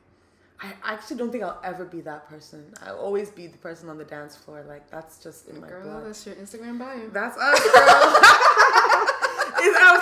[0.62, 2.64] I actually don't think I'll ever be that person.
[2.84, 4.64] I'll always be the person on the dance floor.
[4.68, 6.06] Like that's just in my Girl, blood.
[6.06, 7.08] that's your Instagram bio.
[7.08, 8.56] That's us, girl.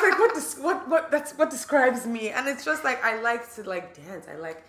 [0.03, 3.21] Was like, what, des- what, what, that's what describes me, and it's just like I
[3.21, 4.27] like to like dance.
[4.29, 4.65] I like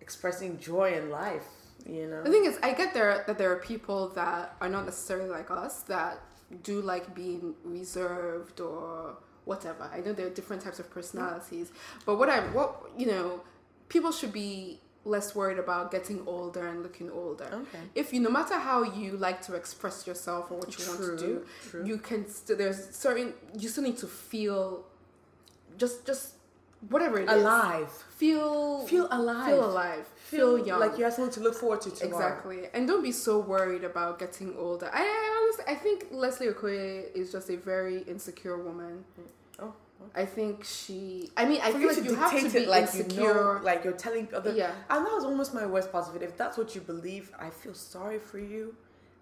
[0.00, 1.46] expressing joy in life.
[1.86, 2.22] You know.
[2.22, 5.50] The thing is, I get there that there are people that are not necessarily like
[5.50, 6.20] us that
[6.62, 9.90] do like being reserved or whatever.
[9.92, 11.72] I know there are different types of personalities,
[12.06, 13.40] but what I what you know,
[13.88, 17.48] people should be less worried about getting older and looking older.
[17.52, 17.78] Okay.
[17.94, 21.16] If you, no matter how you like to express yourself or what you want to
[21.16, 21.84] do, true.
[21.84, 24.84] you can still there's certain you still need to feel
[25.76, 26.34] just just
[26.88, 27.42] whatever it is.
[27.42, 27.90] alive.
[28.16, 29.46] Feel Feel alive.
[29.46, 30.06] Feel alive.
[30.06, 30.80] Feel, feel young.
[30.80, 32.26] Like you have something to look forward to tomorrow.
[32.26, 34.88] Exactly, and don't be so worried about getting older.
[34.92, 39.04] I, I honestly, I think Leslie Okoye is just a very insecure woman.
[39.18, 39.22] Oh.
[40.14, 41.30] I think she.
[41.36, 43.20] I mean, I For feel you like you have to be it like insecure.
[43.22, 44.52] you know, like you're telling other.
[44.52, 44.72] Yeah.
[44.90, 46.22] And that was almost my worst part of it.
[46.22, 48.74] If that's what you believe, I feel sorry for you,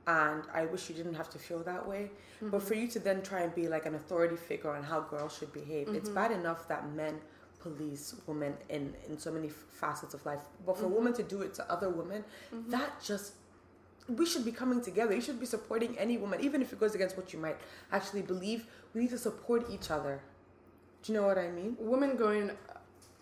[0.06, 2.10] and I wish you didn't have to feel that way.
[2.36, 2.50] Mm-hmm.
[2.50, 5.36] But for you to then try and be like an authority figure on how girls
[5.36, 6.14] should behave, it's Mm-hmm.
[6.14, 7.20] bad enough that men
[7.60, 10.40] police women in in so many facets of life.
[10.66, 10.82] But Mm-hmm.
[10.82, 12.24] for women to do it to other women,
[12.68, 13.34] that just
[14.08, 15.14] we should be coming together.
[15.14, 17.58] You should be supporting any woman, even if it goes against what you might
[17.92, 18.66] actually believe.
[18.92, 20.20] We need to support each other.
[21.02, 21.76] Do you know what I mean?
[21.78, 22.50] women going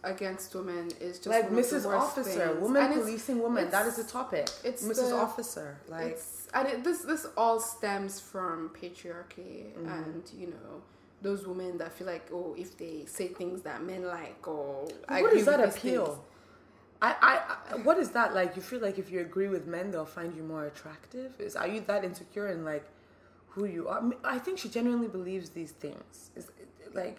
[0.05, 1.87] against women is just like one of the Mrs.
[1.97, 2.61] Officer, things.
[2.61, 3.71] woman policing woman.
[3.71, 4.49] That is the topic.
[4.65, 5.11] it's Mrs.
[5.11, 5.79] the- Officer.
[5.89, 9.89] Like it's and it, this this all stems from patriarchy Mm-hmm.
[9.89, 10.83] and you know
[11.21, 15.33] those women that feel like oh if they say things that men like or what
[15.33, 16.07] is that appeal?
[16.07, 16.19] things-
[17.01, 18.57] I, I, I, what is that like?
[18.57, 21.33] You feel like if you agree with men, they'll find you more attractive.
[21.39, 22.85] Is are you that insecure in like
[23.51, 24.03] who you are?
[24.25, 26.31] I, I think she genuinely believes these things.
[26.35, 26.49] Is
[26.93, 27.19] like,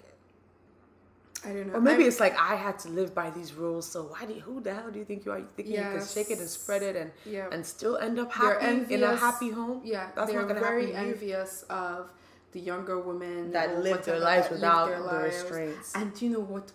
[1.46, 1.74] I don't know.
[1.76, 3.86] or maybe I'm- it's like I had to live by these rules.
[3.90, 5.40] So why do you, who the hell do you think you are?
[5.40, 7.48] You think you can shake it and spread it and yeah.
[7.52, 9.82] and still end up happy in a happy home?
[9.84, 12.10] Yeah, That's they're not gonna very happen envious of
[12.52, 15.96] the younger women That live their lives without their the restraints.
[15.96, 16.72] And do you know what?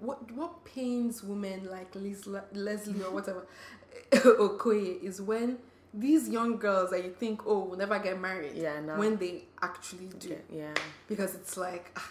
[0.00, 3.46] What what pains women like Liz, Leslie or whatever
[4.10, 5.58] Okoye is when
[5.94, 8.52] these young girls that you think oh will never get married.
[8.56, 8.96] Yeah, no.
[8.98, 10.74] When they actually do, Yeah, yeah.
[11.06, 12.10] because it's like ah,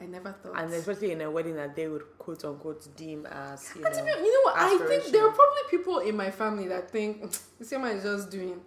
[0.00, 0.58] I never thought.
[0.60, 4.04] and especially in a wedding that they would quote unquote deem as you And know.
[4.04, 4.54] you know what?
[4.56, 8.30] I think there are probably people in my family that think this woman is just
[8.30, 8.60] doing.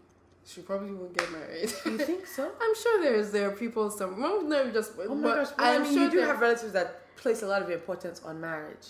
[0.45, 1.71] She probably won't get married.
[1.85, 2.51] you think so?
[2.61, 5.53] I'm sure there's there are people some well, no just Oh my but gosh!
[5.57, 8.21] Well, I I'm mean, sure you do have relatives that place a lot of importance
[8.23, 8.87] on marriage.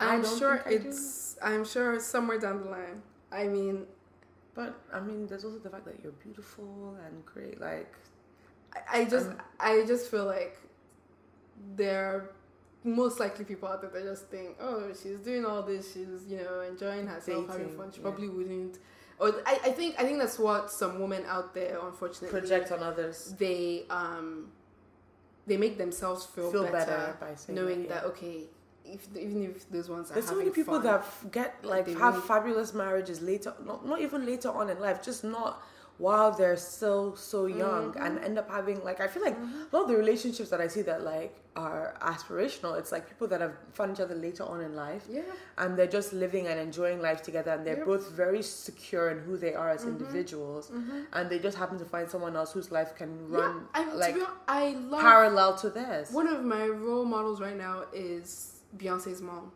[0.00, 3.02] I I'm sure I it's I'm sure somewhere down the line.
[3.30, 3.86] I mean,
[4.54, 7.60] But I mean, there's also the fact that you're beautiful and great.
[7.60, 7.92] Like,
[8.74, 10.56] I, I just Um, I just feel like
[11.76, 12.30] there are
[12.84, 16.38] most likely people out there that just think, oh, she's doing all this, she's you
[16.38, 17.90] know enjoying herself, having fun.
[17.92, 18.02] She yeah.
[18.02, 18.78] probably wouldn't.
[19.18, 22.82] Or I, I think I think that's what some women out there, unfortunately, project on
[22.82, 23.34] others.
[23.38, 24.48] they um
[25.46, 28.44] they make themselves feel, Feel better, better by knowing that, that, okay,
[28.84, 31.98] if even if those ones are There's so many people fun, that get Like, like
[31.98, 35.62] have really- fabulous marriages later, not not even later on in life, just not
[35.98, 38.02] while they're still so young Mm-hmm.
[38.04, 40.66] and end up having like I feel like a lot of the relationships that I
[40.68, 42.76] see that like are aspirational.
[42.76, 45.04] It's like people that have found each other later on in life.
[45.08, 45.22] yeah.
[45.58, 47.86] and they're just living and enjoying life together and they're Yep.
[47.86, 49.86] both very secure in who they are Mm-hmm.
[49.88, 50.72] as individuals
[51.12, 54.14] and they just happen to find someone else whose life can Yeah, run I like
[54.16, 58.50] to honest, I love parallel to theirs one of my role models right now is
[58.76, 59.52] Beyonce's mom,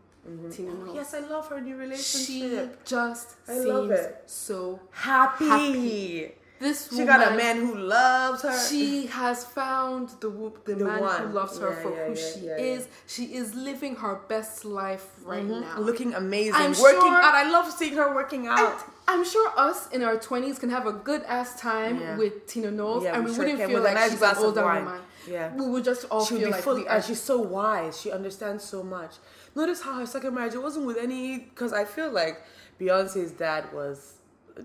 [0.51, 0.95] Tina Knowles.
[0.97, 2.27] yes i love her new relationship.
[2.27, 2.41] she
[2.85, 4.23] just I seems love it.
[4.27, 5.47] so happy.
[5.47, 6.33] happy.
[6.61, 8.51] This She got a man who loves her.
[8.69, 10.29] She has found the
[10.65, 11.23] the, The man one.
[11.23, 12.41] who loves her Yeah, for yeah, who yeah, she
[12.75, 12.89] is.
[13.07, 15.63] She is living her best life right now.
[15.77, 15.85] Mhm.
[15.89, 17.35] looking amazing, I'm working sure- out.
[17.43, 18.59] I love seeing her working out.
[18.59, 22.17] I, I'm sure us in our 20s can have a good ass time Yeah.
[22.19, 24.19] with Tina Knowles Yeah, and we we sure wouldn't can, feel with like nice she's
[24.19, 24.85] glass an older wine.
[24.85, 25.01] woman.
[25.27, 25.55] Yeah.
[25.55, 26.97] We would just all she would feel be like full, we are.
[26.97, 27.99] and she's so wise.
[28.01, 29.13] She understands so much.
[29.55, 32.43] Notice how her second marriage it wasn't with any because I feel like
[32.81, 34.15] Beyonce's dad was
[34.57, 34.63] a,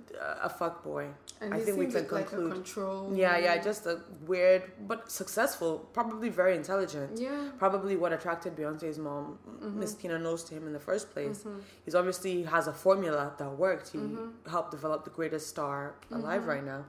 [0.47, 1.07] a fuck boy.
[1.43, 2.53] And I think we can like conclude.
[2.53, 3.11] control.
[3.13, 7.19] yeah, yeah, just a weird but successful, probably very intelligent.
[7.19, 7.49] Yeah.
[7.57, 9.79] Probably what attracted Beyonce's mom, Mm-hmm.
[9.79, 11.45] Miss Tina Knowles, to him in the first place.
[11.85, 13.89] He's obviously has a formula that worked.
[13.91, 14.49] He Mm-hmm.
[14.49, 16.85] helped develop the greatest star alive right now.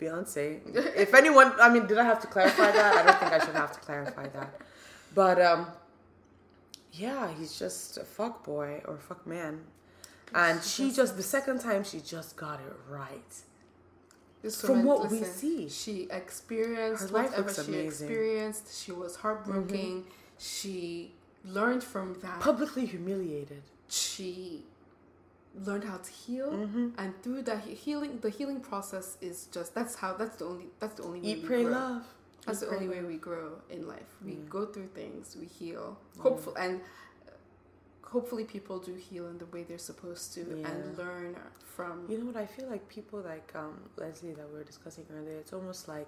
[0.00, 0.60] Beyonce.
[1.04, 2.94] if anyone, I mean, did I have to clarify that?
[2.96, 4.60] I don't think I should have to clarify that.
[5.14, 5.66] But um,
[6.92, 9.60] yeah, he's just a fuck boy or fuck man.
[10.34, 13.34] And she just the second time she just got it right.
[14.46, 15.68] This From woman, what we see.
[15.68, 17.86] she experienced whatever she amazing.
[17.86, 18.64] experienced.
[18.84, 20.04] She was heartbroken.
[20.38, 21.12] She
[21.44, 22.38] learned from that.
[22.40, 23.62] Publicly humiliated.
[23.88, 24.62] she
[25.64, 26.88] learned how to heal, Mm-hmm.
[26.98, 30.94] and through that healing, the healing process is just that's how that's the only that's
[30.98, 31.72] the only way Eat, we pray, grow.
[31.72, 32.02] love.
[32.44, 34.10] That's Eat, the pray, only way we grow in life.
[34.24, 35.98] We go through things, we heal.
[36.20, 36.80] Hopeful and
[38.08, 41.36] hopefully people do heal in the way they're supposed to and learn
[41.74, 42.06] from.
[42.08, 42.36] You know what?
[42.36, 45.38] I feel like people like um, Leslie that we were discussing earlier.
[45.38, 46.06] It's almost like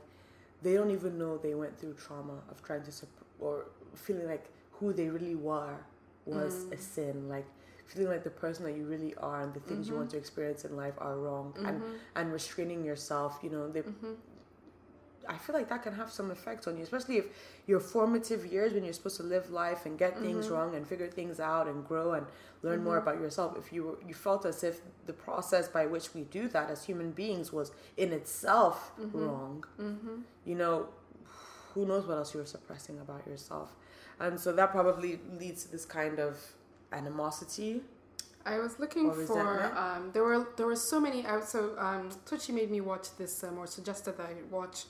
[0.63, 3.09] they don't even know they went through trauma of trying to sup-
[3.41, 5.77] or feeling like who they really were
[6.25, 6.73] was mm.
[6.73, 7.29] a sin.
[7.29, 7.47] Like
[7.87, 10.13] feeling like the person that you really are and the things you want mm-hmm.
[10.13, 11.93] to experience in life are wrong and mm-hmm.
[12.17, 13.39] and restraining yourself.
[13.43, 13.81] You know, they.
[13.81, 14.13] Mm-hmm.
[15.29, 17.27] I feel like that can have some effect on you, especially if
[17.67, 21.09] your formative years when you're supposed to live life and get things wrong and figure
[21.09, 22.27] things out and grow and
[22.63, 23.57] learn more about yourself.
[23.59, 26.85] If you were, you felt as if the process by which we do that as
[26.85, 29.65] human beings was in itself wrong,
[30.45, 30.87] you know,
[31.75, 33.77] who knows what else you were suppressing about yourself,
[34.19, 36.39] and so that probably leads to this kind of
[36.93, 37.83] animosity.
[38.47, 42.09] I was looking Or for um, there were there were so many out so um,
[42.25, 44.85] Tochi made me watch this um, or suggested that I watch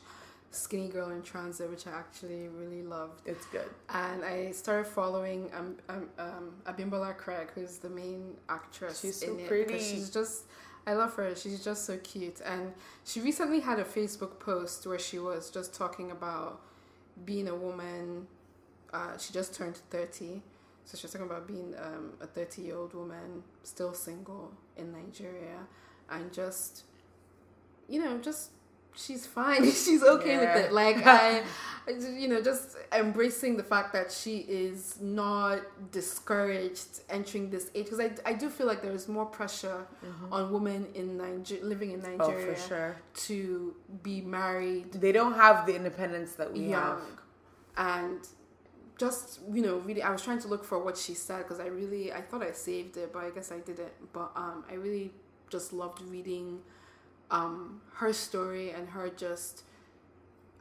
[0.51, 3.21] Skinny Girl in Transit, which I actually really loved.
[3.27, 3.69] It's good.
[3.91, 9.01] and I started following um, um, um, Abimbola Craig, who's the main actress.
[9.01, 9.79] She's so it, pretty.
[9.79, 10.45] She's just,
[10.87, 11.35] I love her.
[11.37, 12.73] She's just so cute, and
[13.05, 16.63] she recently had a Facebook post where she was just talking about
[17.25, 18.27] being a woman.
[18.93, 20.43] Uh, she just turned thirty,
[20.87, 25.59] so she was talking about being um, a thirty-year-old woman, still single in Nigeria,
[26.11, 26.85] and just,
[27.87, 28.53] you know, just
[29.05, 29.63] she's fine.
[29.85, 30.55] she's okay Yeah.
[30.55, 30.73] with it.
[30.73, 31.43] Like I,
[32.23, 38.01] you know, just embracing the fact that she is not discouraged entering this age because
[38.01, 39.87] I, I do feel like there is more pressure
[40.31, 42.21] on women in Niger- living in Mm-hmm.
[42.21, 42.97] Oh, Nigeria for sure.
[43.27, 47.01] to be married They don't have the independence that we have.
[47.77, 48.19] and
[48.99, 51.67] just you know really i was trying to look for what she said because i
[51.81, 55.13] really i thought i saved it but i guess i didn't but um i really
[55.55, 56.59] just loved reading
[57.31, 59.63] um her story and her just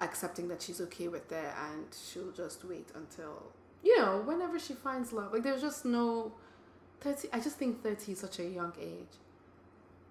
[0.01, 3.41] accepting that she's okay with it and she'll just wait until
[3.83, 6.31] you know whenever she finds love like there's just no
[7.01, 9.15] 30 i just think 30 is such a young age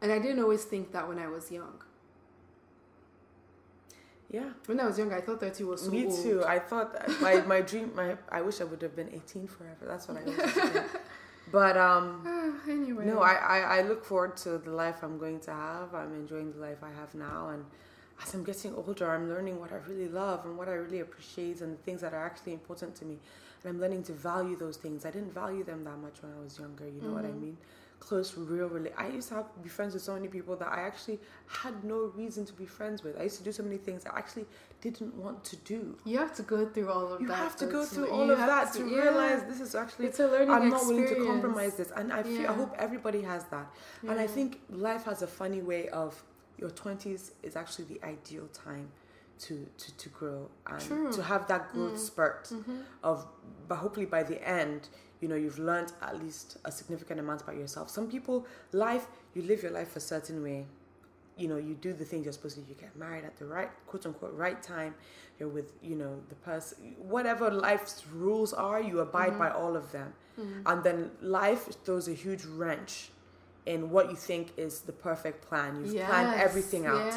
[0.00, 1.78] and i didn't always think that when i was young
[4.30, 4.50] Yeah.
[4.66, 6.22] when i was young i thought 30 was so Me old.
[6.22, 6.44] too.
[6.44, 7.92] I thought that my my dream.
[7.94, 9.84] My I wish I would have been eighteen forever.
[9.86, 10.84] That's what I think.
[11.50, 15.40] But um, Ah, anyway no, I, I I look forward to the life I'm going
[15.40, 15.94] to have.
[15.94, 17.64] I'm enjoying the life I have now, and
[18.22, 21.60] as I'm getting older, I'm learning what I really love and what I really appreciate,
[21.60, 23.18] and the things that are actually important to me.
[23.62, 25.04] And I'm learning to value those things.
[25.06, 26.88] I didn't value them that much when I was younger.
[26.88, 27.56] You know what I mean?
[27.98, 30.82] Close, real, rela- I used to have be friends with so many people that I
[30.82, 31.18] actually
[31.48, 33.18] had no reason to be friends with.
[33.18, 34.46] I used to do so many things I actually
[34.80, 35.96] didn't want to do.
[36.04, 37.36] You have to go through all of You that.
[37.36, 39.02] You have to go through all of that to, yeah.
[39.02, 42.22] realize this is actually It's a learning I'm not willing to compromise this, and I
[42.22, 43.66] feel I hope everybody has that.
[44.02, 46.22] And I think life has a funny way of
[46.58, 48.88] your twenties is actually the ideal time
[49.40, 51.12] to to, to grow and True.
[51.12, 51.98] to have that growth Mm.
[51.98, 52.76] spurt Mm-hmm.
[53.02, 53.26] of
[53.68, 54.88] but hopefully by the end
[55.20, 59.42] you know you've learned at least a significant amount about yourself some people life you
[59.42, 60.66] live your life a certain way
[61.36, 63.44] you know you do the things you're supposed to do you get married at the
[63.44, 64.94] right quote unquote right time
[65.38, 69.38] you're with you know the person whatever life's rules are you abide Mm-hmm.
[69.38, 70.12] by all of them
[70.66, 73.10] and then life throws a huge wrench
[73.66, 77.14] in what you think is the perfect plan you've planned everything out Yes.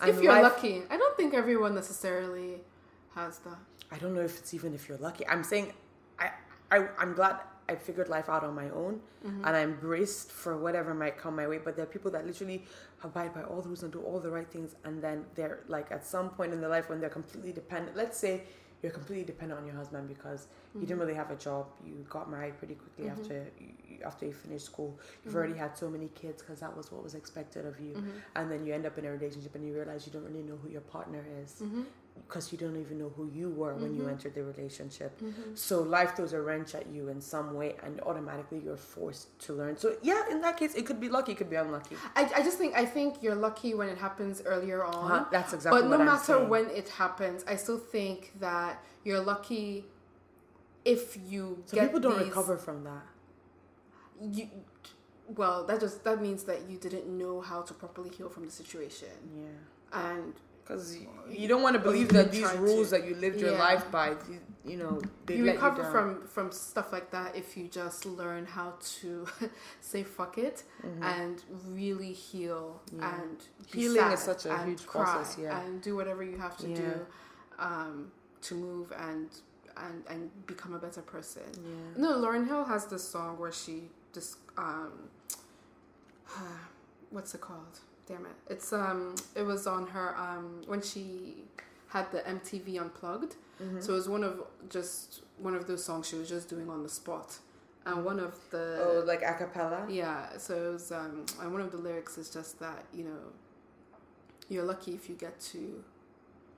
[0.00, 0.82] And if you're life- lucky.
[0.90, 2.60] I don't think everyone necessarily
[3.14, 3.58] has that.
[3.90, 5.26] I don't know if it's even if you're lucky.
[5.28, 5.72] I'm saying,
[6.18, 6.30] I,
[6.70, 7.36] I I'm glad
[7.68, 9.44] I figured life out on my own, Mm-hmm.
[9.46, 11.58] and I'm braced for whatever might come my way.
[11.64, 12.64] But there are people that literally
[13.04, 15.92] abide by all the rules and do all the right things, and then they're like
[15.92, 17.96] at some point in their life when they're completely dependent.
[17.96, 18.42] Let's say
[18.82, 21.00] you're completely dependent on your husband because you didn't mm-hmm.
[21.00, 21.66] really have a job.
[21.86, 23.20] You got married pretty quickly mm-hmm.
[23.20, 24.98] after you, you- after you finished school.
[24.98, 25.38] You've mm-hmm.
[25.38, 28.02] already had so many kids because that was what was expected of you,
[28.34, 30.58] and then you end up in a relationship and you realize you don't really know
[30.60, 31.62] who your partner is
[32.26, 35.18] because you don't even know who you were when you entered the relationship.
[35.54, 39.52] So life throws a wrench at you in some way, and automatically you're forced to
[39.52, 39.76] learn.
[39.76, 41.96] So yeah, in that case, it could be lucky, it could be unlucky.
[42.16, 45.10] I, I just think I think you're lucky when it happens earlier on.
[45.12, 46.48] Uh-huh, that's exactly But no matter saying.
[46.48, 49.84] when it happens, I still think that you're lucky
[50.84, 53.04] if you So people don't these- recover from that.
[54.32, 54.48] You,
[55.36, 58.50] well, that just that means that you didn't know how to properly heal from the
[58.52, 59.48] situation, Yeah.
[60.12, 62.60] and Because you, you don't want to believe that these try to.
[62.60, 63.58] rules that you lived your Yeah.
[63.58, 67.56] life by, you, you know, they you recover you from from stuff like that if
[67.56, 69.26] you just learn how to
[69.80, 70.62] say fuck it
[71.02, 73.00] and really heal Mm-hmm.
[73.00, 73.22] Yeah.
[73.22, 73.38] and
[73.74, 75.60] Healing is such a huge process, yeah.
[75.60, 76.76] and do whatever you have to Yeah.
[76.76, 77.06] do
[77.58, 79.28] um, to move and
[79.76, 81.42] and and become a better person.
[81.56, 82.02] Yeah.
[82.04, 84.92] No, Lauryn Hill has this song where she just um,
[87.10, 87.80] what's it called?
[88.12, 88.32] Damn it!
[88.50, 91.44] It's um, it was on her um when she
[91.88, 93.36] had the MTV Unplugged.
[93.62, 93.80] Mm-hmm.
[93.80, 96.82] So it was one of just one of those songs she was just doing on
[96.82, 97.38] the spot,
[97.86, 99.86] and one of the Oh, like a cappella?
[99.88, 100.36] yeah.
[100.36, 103.20] So it was um, and one of the lyrics is just that you know,
[104.48, 105.82] you're lucky if you get to,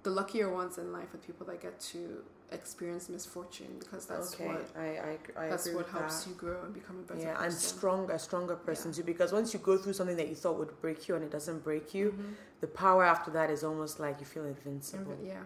[0.03, 4.47] the luckier ones in life are people that get to experience misfortune because that's okay,
[4.47, 6.30] what I, I, I that's what helps that.
[6.30, 7.45] you grow and become a better yeah, person.
[7.45, 8.97] and strong, a stronger person Yeah.
[8.99, 9.03] too.
[9.05, 11.64] Because once you go through something that you thought would break you and it doesn't
[11.64, 12.34] break you, Mhm.
[12.61, 15.16] the power after that is almost like you feel invincible.
[15.22, 15.42] Yeah.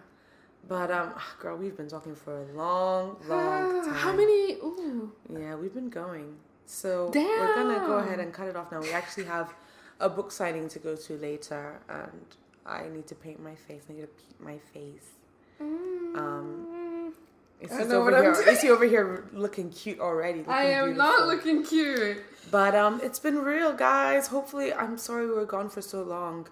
[0.67, 3.93] But um, girl, we've been talking for a long, long time.
[3.93, 4.53] How many?
[4.55, 5.11] Ooh.
[5.31, 6.35] Yeah, we've been going.
[6.65, 8.81] So we're gonna go ahead and cut it off now.
[8.81, 9.53] We actually have
[9.99, 12.25] a book signing to go to later, and
[12.65, 13.83] I need to paint my face.
[13.89, 15.07] I need to paint my face.
[15.59, 16.67] Um,
[17.61, 18.47] It's I know what I'm doing.
[18.47, 20.45] Is he over here looking cute already?
[20.47, 22.23] I looking am not looking cute.
[22.51, 24.27] But um, it's been real, guys.
[24.27, 26.47] Hopefully, I'm sorry we were gone for so long.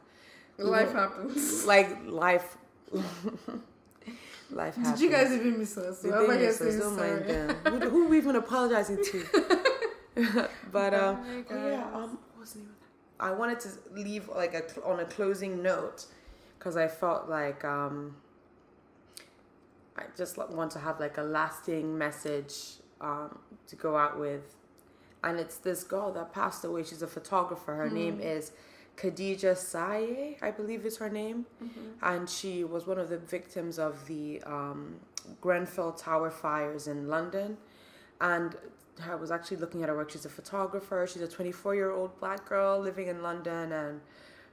[0.58, 1.66] Life happens.
[1.66, 2.58] Like life,
[4.51, 4.99] life happens.
[4.99, 6.01] Did you guys even miss us?
[6.01, 6.76] Did they I miss us?
[6.78, 7.55] Don't mind them.
[7.66, 9.26] Who, who are we even apologizing to?
[10.72, 13.26] but um, oh yeah, um, what was the name of that?
[13.26, 16.05] I wanted to leave like a on a closing note
[16.58, 18.16] because I felt like um,
[19.97, 22.55] I just want to have like a lasting message
[23.01, 24.55] um, to go out with,
[25.23, 26.83] and it's this girl that passed away.
[26.83, 27.75] She's a photographer.
[27.75, 28.51] Her name is.
[28.97, 31.45] Khadija Saye, I believe is her name,
[32.01, 34.95] and she was one of the victims of the um,
[35.39, 37.57] Grenfell Tower fires in London.
[38.19, 38.55] And
[39.07, 40.09] I was actually looking at her work.
[40.09, 41.05] She's a photographer.
[41.07, 44.01] She's a 24 year old black girl living in London, and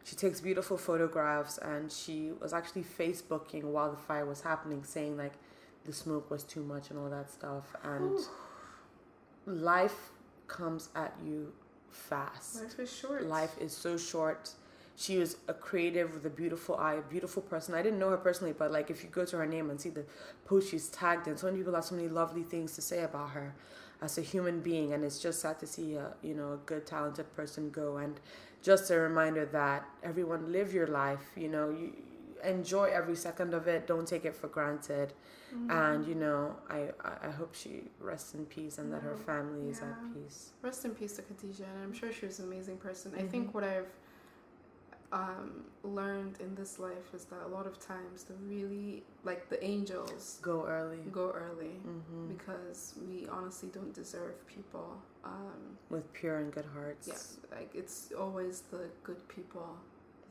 [0.04, 1.58] she takes beautiful photographs.
[1.58, 5.32] And she was actually Facebooking while the fire was happening, saying like
[5.84, 7.74] the smoke was too much and all that stuff.
[7.82, 8.18] And
[9.46, 10.10] life
[10.46, 11.52] comes at you
[11.90, 13.26] fast Life is short.
[13.26, 14.50] life is so short.
[14.96, 17.74] She was a creative with a beautiful eye, a beautiful person.
[17.74, 19.88] I didn't know her personally, but like if you go to her name and see
[19.90, 20.04] the
[20.44, 23.30] post she's tagged in, so many people have so many lovely things to say about
[23.30, 23.54] her
[24.02, 26.86] as a human being, and it's just sad to see a you know a good,
[26.86, 27.96] talented person go.
[27.98, 28.20] And
[28.62, 31.30] just a reminder that everyone live your life.
[31.36, 31.92] You know, you
[32.44, 33.86] enjoy every second of it.
[33.86, 35.12] Don't take it for granted.
[35.68, 39.70] And you know, I I I hope she rests in peace and that her family
[39.70, 40.50] is at peace.
[40.62, 43.12] Rest in peace to Khadija, and I'm sure she was an amazing person.
[43.14, 43.28] I Mm-hmm.
[43.28, 43.86] think what I've
[45.20, 49.60] um, learned in this life is that a lot of times the really like the
[49.72, 50.98] angels Go early.
[51.12, 54.88] go early hmm because we honestly don't deserve people.
[55.24, 55.60] Um,
[55.94, 59.70] with pure and good hearts yeah, like it's always the good people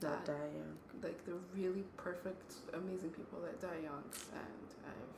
[0.02, 0.76] that that die young.
[1.08, 4.04] like the really perfect, amazing people that die young,
[4.44, 5.18] and I've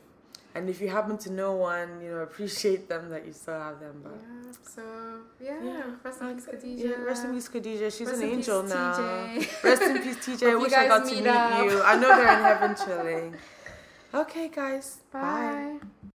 [0.56, 3.78] And if you happen to know one, you know, appreciate them that you still have
[3.80, 3.96] them.
[4.02, 4.52] But yeah.
[4.74, 4.82] So
[5.40, 5.82] yeah, Yeah.
[6.04, 6.78] rest in peace, Khadija.
[6.84, 7.86] yeah, rest in peace, Khadija.
[7.96, 8.92] She's Rest an in peace, angel now.
[8.96, 9.62] TJ.
[9.64, 10.50] Rest in peace, TJ.
[10.50, 11.64] I wish I got to meet meet up.
[11.64, 11.82] you.
[11.82, 13.34] I know they're in heaven chilling.
[14.14, 14.98] Okay, guys.
[15.12, 15.76] Bye.